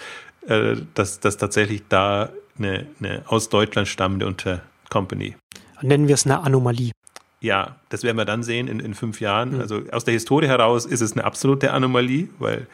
[0.47, 5.36] äh, dass, dass tatsächlich da eine, eine aus Deutschland stammende Untercompany.
[5.82, 6.92] Nennen wir es eine Anomalie.
[7.45, 9.57] Ja, das werden wir dann sehen in, in fünf Jahren.
[9.57, 9.61] Mhm.
[9.61, 12.66] Also aus der Historie heraus ist es eine absolute Anomalie, weil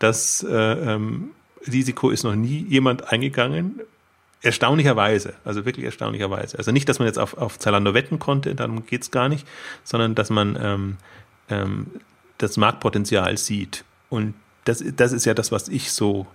[0.00, 1.30] das äh, ähm,
[1.64, 3.80] Risiko ist noch nie jemand eingegangen.
[4.42, 6.58] Erstaunlicherweise, also wirklich erstaunlicherweise.
[6.58, 9.46] Also nicht, dass man jetzt auf, auf Zalando wetten konnte, darum geht es gar nicht,
[9.84, 10.96] sondern dass man ähm,
[11.48, 11.86] ähm,
[12.38, 13.84] das Marktpotenzial sieht.
[14.10, 16.26] Und das, das ist ja das, was ich so,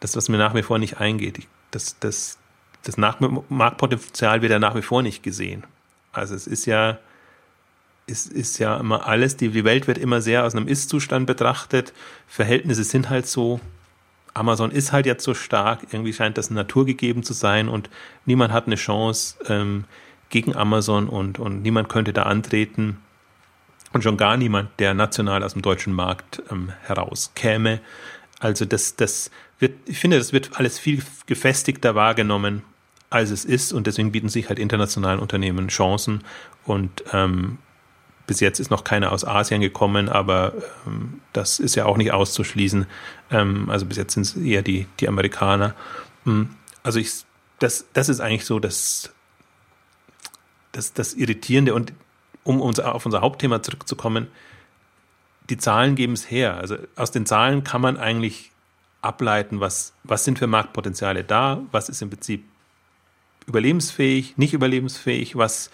[0.00, 1.48] das, was mir nach wie vor nicht eingeht.
[1.70, 2.36] Das, das,
[2.82, 5.64] das Marktpotenzial wird ja nach wie vor nicht gesehen.
[6.12, 6.98] Also es ist ja,
[8.06, 11.92] ist, ist ja immer alles, die, die Welt wird immer sehr aus einem Ist-Zustand betrachtet.
[12.26, 13.60] Verhältnisse sind halt so.
[14.34, 17.88] Amazon ist halt jetzt so stark, irgendwie scheint das naturgegeben zu sein und
[18.26, 19.84] niemand hat eine Chance ähm,
[20.28, 22.98] gegen Amazon und, und niemand könnte da antreten
[23.92, 27.80] und schon gar niemand, der national aus dem deutschen Markt ähm, herauskäme.
[28.40, 29.30] Also das, das
[29.60, 32.62] wird, ich finde, das wird alles viel gefestigter wahrgenommen,
[33.10, 36.24] als es ist und deswegen bieten sich halt internationalen Unternehmen Chancen
[36.64, 37.58] und ähm,
[38.26, 40.54] bis jetzt ist noch keiner aus Asien gekommen, aber
[40.86, 42.86] ähm, das ist ja auch nicht auszuschließen.
[43.30, 45.74] Ähm, also bis jetzt sind es eher die, die Amerikaner.
[46.24, 46.48] Hm,
[46.82, 47.24] also ich,
[47.58, 49.12] das, das ist eigentlich so das,
[50.72, 51.74] das, das Irritierende.
[51.74, 51.92] Und
[52.44, 54.28] um uns auf unser Hauptthema zurückzukommen,
[55.50, 56.56] die Zahlen geben es her.
[56.56, 58.52] Also aus den Zahlen kann man eigentlich
[59.02, 62.44] ableiten, was, was sind für Marktpotenziale da, was ist im Prinzip
[63.46, 65.70] überlebensfähig, nicht überlebensfähig, was,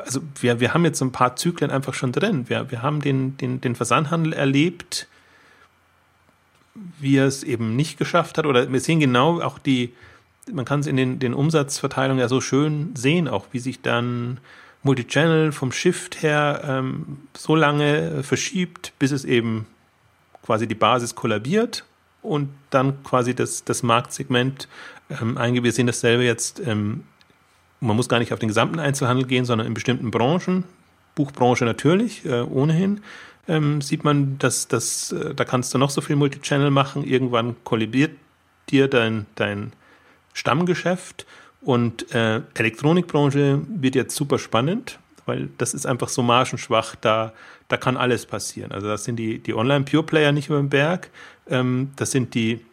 [0.00, 2.48] also wir, wir haben jetzt ein paar Zyklen einfach schon drin.
[2.48, 5.08] Wir, wir haben den, den, den Versandhandel erlebt,
[7.00, 8.46] wie er es eben nicht geschafft hat.
[8.46, 9.92] Oder wir sehen genau auch die,
[10.52, 14.38] man kann es in den, den Umsatzverteilungen ja so schön sehen, auch wie sich dann
[14.82, 19.66] Multichannel vom Shift her ähm, so lange verschiebt, bis es eben
[20.44, 21.84] quasi die Basis kollabiert
[22.22, 24.68] und dann quasi das, das Marktsegment
[25.10, 25.64] ähm, eingeht.
[25.64, 27.04] Wir sehen dasselbe jetzt, ähm,
[27.80, 30.64] man muss gar nicht auf den gesamten Einzelhandel gehen, sondern in bestimmten Branchen,
[31.14, 33.00] Buchbranche natürlich, äh, ohnehin,
[33.46, 37.56] ähm, sieht man, dass das, äh, da kannst du noch so viel Multichannel machen, irgendwann
[37.64, 38.12] kollabiert
[38.68, 39.72] dir dein, dein
[40.34, 41.26] Stammgeschäft.
[41.60, 47.32] Und äh, Elektronikbranche wird jetzt super spannend, weil das ist einfach so margenschwach, da,
[47.66, 48.70] da kann alles passieren.
[48.70, 51.10] Also das sind die, die Online-Pure-Player nicht über den Berg,
[51.48, 52.64] ähm, das sind die,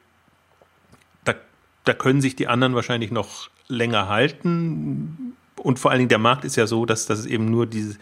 [1.86, 5.36] da können sich die anderen wahrscheinlich noch länger halten.
[5.57, 7.97] Und vor allen Dingen der Markt ist ja so, dass, dass es eben nur diese,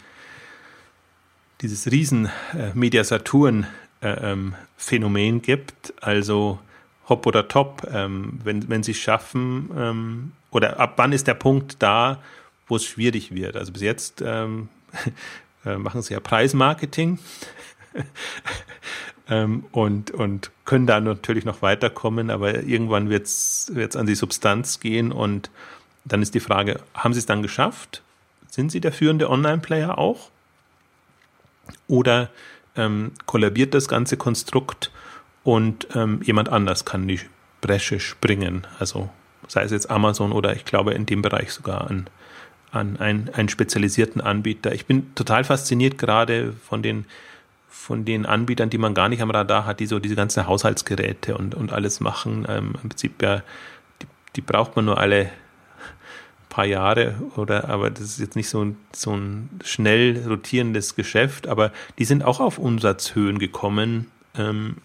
[1.60, 6.58] dieses riesen äh, Mediasaturn-Phänomen äh, ähm, gibt, also
[7.08, 11.34] Hop oder Top, ähm, wenn, wenn sie es schaffen, ähm, oder ab wann ist der
[11.34, 12.22] Punkt da,
[12.66, 13.56] wo es schwierig wird?
[13.56, 14.68] Also bis jetzt ähm,
[15.64, 17.18] äh, machen sie ja Preismarketing
[19.28, 24.80] ähm, und, und können da natürlich noch weiterkommen, aber irgendwann wird es an die Substanz
[24.80, 25.50] gehen und
[26.04, 28.02] dann ist die Frage, haben sie es dann geschafft?
[28.50, 30.30] Sind sie der führende Online-Player auch?
[31.88, 32.30] Oder
[32.76, 34.90] ähm, kollabiert das ganze Konstrukt
[35.42, 37.20] und ähm, jemand anders kann die
[37.62, 38.66] Bresche springen?
[38.78, 39.08] Also
[39.48, 42.06] sei es jetzt Amazon oder ich glaube in dem Bereich sogar an,
[42.70, 44.74] an einen, einen spezialisierten Anbieter.
[44.74, 47.06] Ich bin total fasziniert gerade von den
[47.74, 51.36] von den Anbietern, die man gar nicht am Radar hat, die so diese ganzen Haushaltsgeräte
[51.36, 52.46] und, und alles machen.
[52.48, 53.42] Ähm, Im Prinzip ja,
[54.00, 54.06] die,
[54.36, 55.30] die braucht man nur alle
[56.48, 61.48] paar Jahre oder aber das ist jetzt nicht so ein, so ein schnell rotierendes Geschäft,
[61.48, 64.06] aber die sind auch auf Umsatzhöhen gekommen,
[64.38, 64.76] ähm,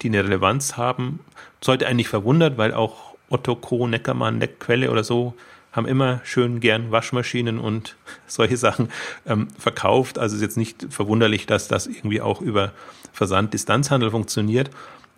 [0.00, 1.20] die eine Relevanz haben.
[1.60, 5.34] Sollte eigentlich verwundert, weil auch Otto Co, Neckermann, Neckquelle oder so
[5.72, 7.96] haben immer schön gern Waschmaschinen und
[8.26, 8.88] solche Sachen
[9.26, 10.18] ähm, verkauft.
[10.18, 12.72] Also ist jetzt nicht verwunderlich, dass das irgendwie auch über
[13.12, 14.70] Versand-Distanzhandel funktioniert.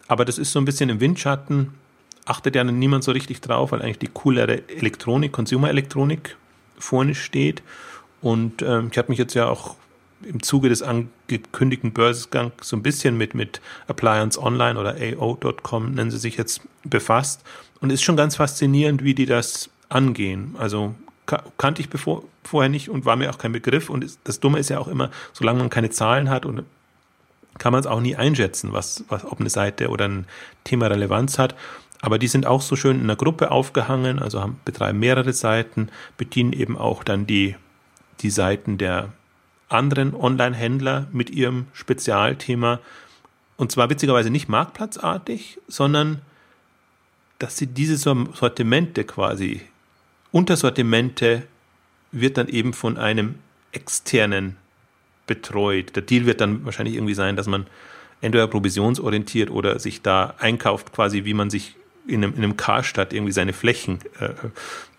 [0.08, 1.72] Aber das ist so ein bisschen im Windschatten
[2.30, 6.36] achtet ja niemand so richtig drauf, weil eigentlich die coolere Elektronik, Consumer-Elektronik
[6.78, 7.62] vorne steht.
[8.20, 9.76] Und ähm, ich habe mich jetzt ja auch
[10.22, 16.10] im Zuge des angekündigten Börsengangs so ein bisschen mit, mit Appliance Online oder AO.com, nennen
[16.10, 17.42] sie sich jetzt, befasst.
[17.80, 20.56] Und ist schon ganz faszinierend, wie die das angehen.
[20.58, 20.94] Also
[21.58, 23.90] kannte ich bevor, vorher nicht und war mir auch kein Begriff.
[23.90, 26.64] Und das Dumme ist ja auch immer, solange man keine Zahlen hat und
[27.58, 30.26] kann man es auch nie einschätzen, was, was, ob eine Seite oder ein
[30.64, 31.54] Thema Relevanz hat.
[32.00, 35.90] Aber die sind auch so schön in einer Gruppe aufgehangen, also haben, betreiben mehrere Seiten,
[36.16, 37.56] bedienen eben auch dann die,
[38.20, 39.12] die Seiten der
[39.68, 42.80] anderen Online-Händler mit ihrem Spezialthema.
[43.56, 46.22] Und zwar witzigerweise nicht marktplatzartig, sondern
[47.38, 49.60] dass sie diese Sortimente quasi,
[50.32, 51.42] Untersortimente
[52.12, 53.36] wird dann eben von einem
[53.72, 54.56] externen
[55.26, 55.94] betreut.
[55.94, 57.66] Der Deal wird dann wahrscheinlich irgendwie sein, dass man
[58.20, 61.76] entweder provisionsorientiert oder sich da einkauft, quasi wie man sich
[62.06, 64.30] in einem, in einem Karstadt irgendwie seine Flächen äh,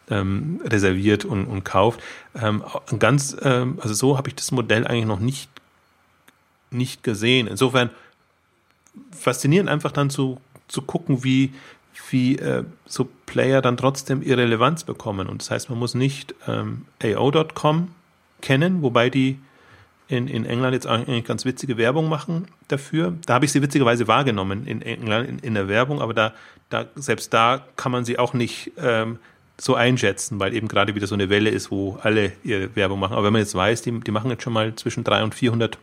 [0.09, 2.01] ähm, reserviert und, und kauft.
[2.39, 2.63] Ähm,
[2.99, 5.49] ganz, ähm, also so habe ich das Modell eigentlich noch nicht,
[6.69, 7.47] nicht gesehen.
[7.47, 7.89] Insofern
[9.17, 11.53] faszinierend einfach dann zu, zu gucken, wie,
[12.09, 15.27] wie äh, so Player dann trotzdem ihre Relevanz bekommen.
[15.27, 17.89] Und das heißt, man muss nicht ähm, AO.com
[18.41, 19.39] kennen, wobei die
[20.07, 23.13] in, in England jetzt eigentlich ganz witzige Werbung machen dafür.
[23.25, 26.33] Da habe ich sie witzigerweise wahrgenommen in England in, in der Werbung, aber da,
[26.69, 29.19] da, selbst da kann man sie auch nicht ähm,
[29.57, 33.13] so einschätzen, weil eben gerade wieder so eine Welle ist, wo alle ihre Werbung machen.
[33.13, 35.77] Aber wenn man jetzt weiß, die, die machen jetzt schon mal zwischen 300 und 400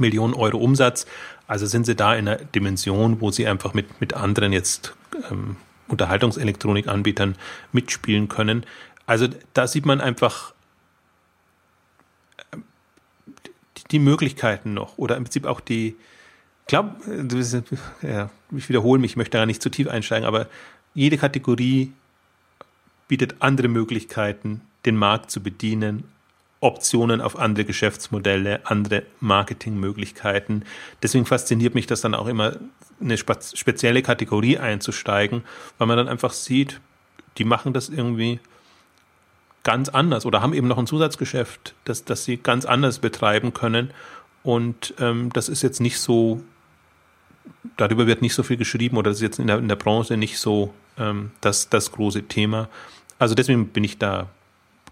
[0.00, 1.06] Millionen Euro Umsatz,
[1.46, 4.94] also sind sie da in einer Dimension, wo sie einfach mit, mit anderen jetzt
[5.30, 5.56] ähm,
[5.88, 7.36] Unterhaltungselektronikanbietern
[7.72, 8.64] mitspielen können.
[9.06, 10.54] Also da sieht man einfach
[13.90, 16.96] die Möglichkeiten noch oder im Prinzip auch die, ich glaube,
[18.02, 20.48] ja, ich wiederhole mich, ich möchte da nicht zu tief einsteigen, aber
[20.94, 21.92] jede Kategorie
[23.08, 26.04] bietet andere Möglichkeiten, den Markt zu bedienen,
[26.64, 30.64] Optionen auf andere Geschäftsmodelle, andere Marketingmöglichkeiten.
[31.02, 32.56] Deswegen fasziniert mich das dann auch immer,
[33.00, 35.42] eine spezielle Kategorie einzusteigen,
[35.78, 36.80] weil man dann einfach sieht,
[37.36, 38.40] die machen das irgendwie
[39.62, 43.90] ganz anders oder haben eben noch ein Zusatzgeschäft, das, das sie ganz anders betreiben können.
[44.42, 46.40] Und ähm, das ist jetzt nicht so,
[47.76, 50.16] darüber wird nicht so viel geschrieben oder das ist jetzt in der, in der Branche
[50.16, 52.68] nicht so ähm, das, das große Thema.
[53.18, 54.28] Also deswegen bin ich da,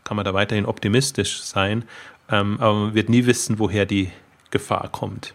[0.04, 1.84] kann man da weiterhin optimistisch sein,
[2.30, 4.10] ähm, aber man wird nie wissen, woher die
[4.50, 5.34] Gefahr kommt.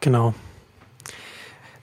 [0.00, 0.34] Genau.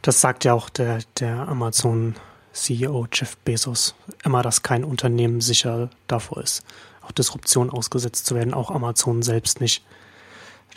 [0.01, 6.41] Das sagt ja auch der, der Amazon-CEO Jeff Bezos immer, dass kein Unternehmen sicher davor
[6.41, 6.63] ist,
[7.01, 9.83] auch Disruption ausgesetzt zu werden, auch Amazon selbst nicht.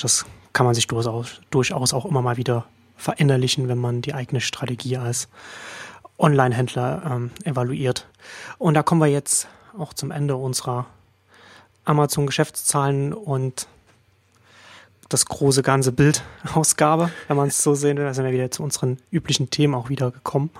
[0.01, 4.41] Das kann man sich durchaus, durchaus auch immer mal wieder verinnerlichen, wenn man die eigene
[4.41, 5.29] Strategie als
[6.19, 8.07] Online-Händler ähm, evaluiert.
[8.59, 9.49] Und da kommen wir jetzt
[9.79, 10.87] auch zum Ende unserer
[11.85, 13.67] Amazon-Geschäftszahlen und
[15.09, 18.05] das große ganze Bild-Ausgabe, wenn man es so sehen will.
[18.05, 20.51] Da sind wir wieder zu unseren üblichen Themen auch wieder gekommen.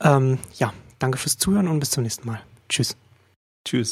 [0.00, 2.40] Ähm, ja, danke fürs Zuhören und bis zum nächsten Mal.
[2.68, 2.96] Tschüss.
[3.64, 3.88] Tschüss.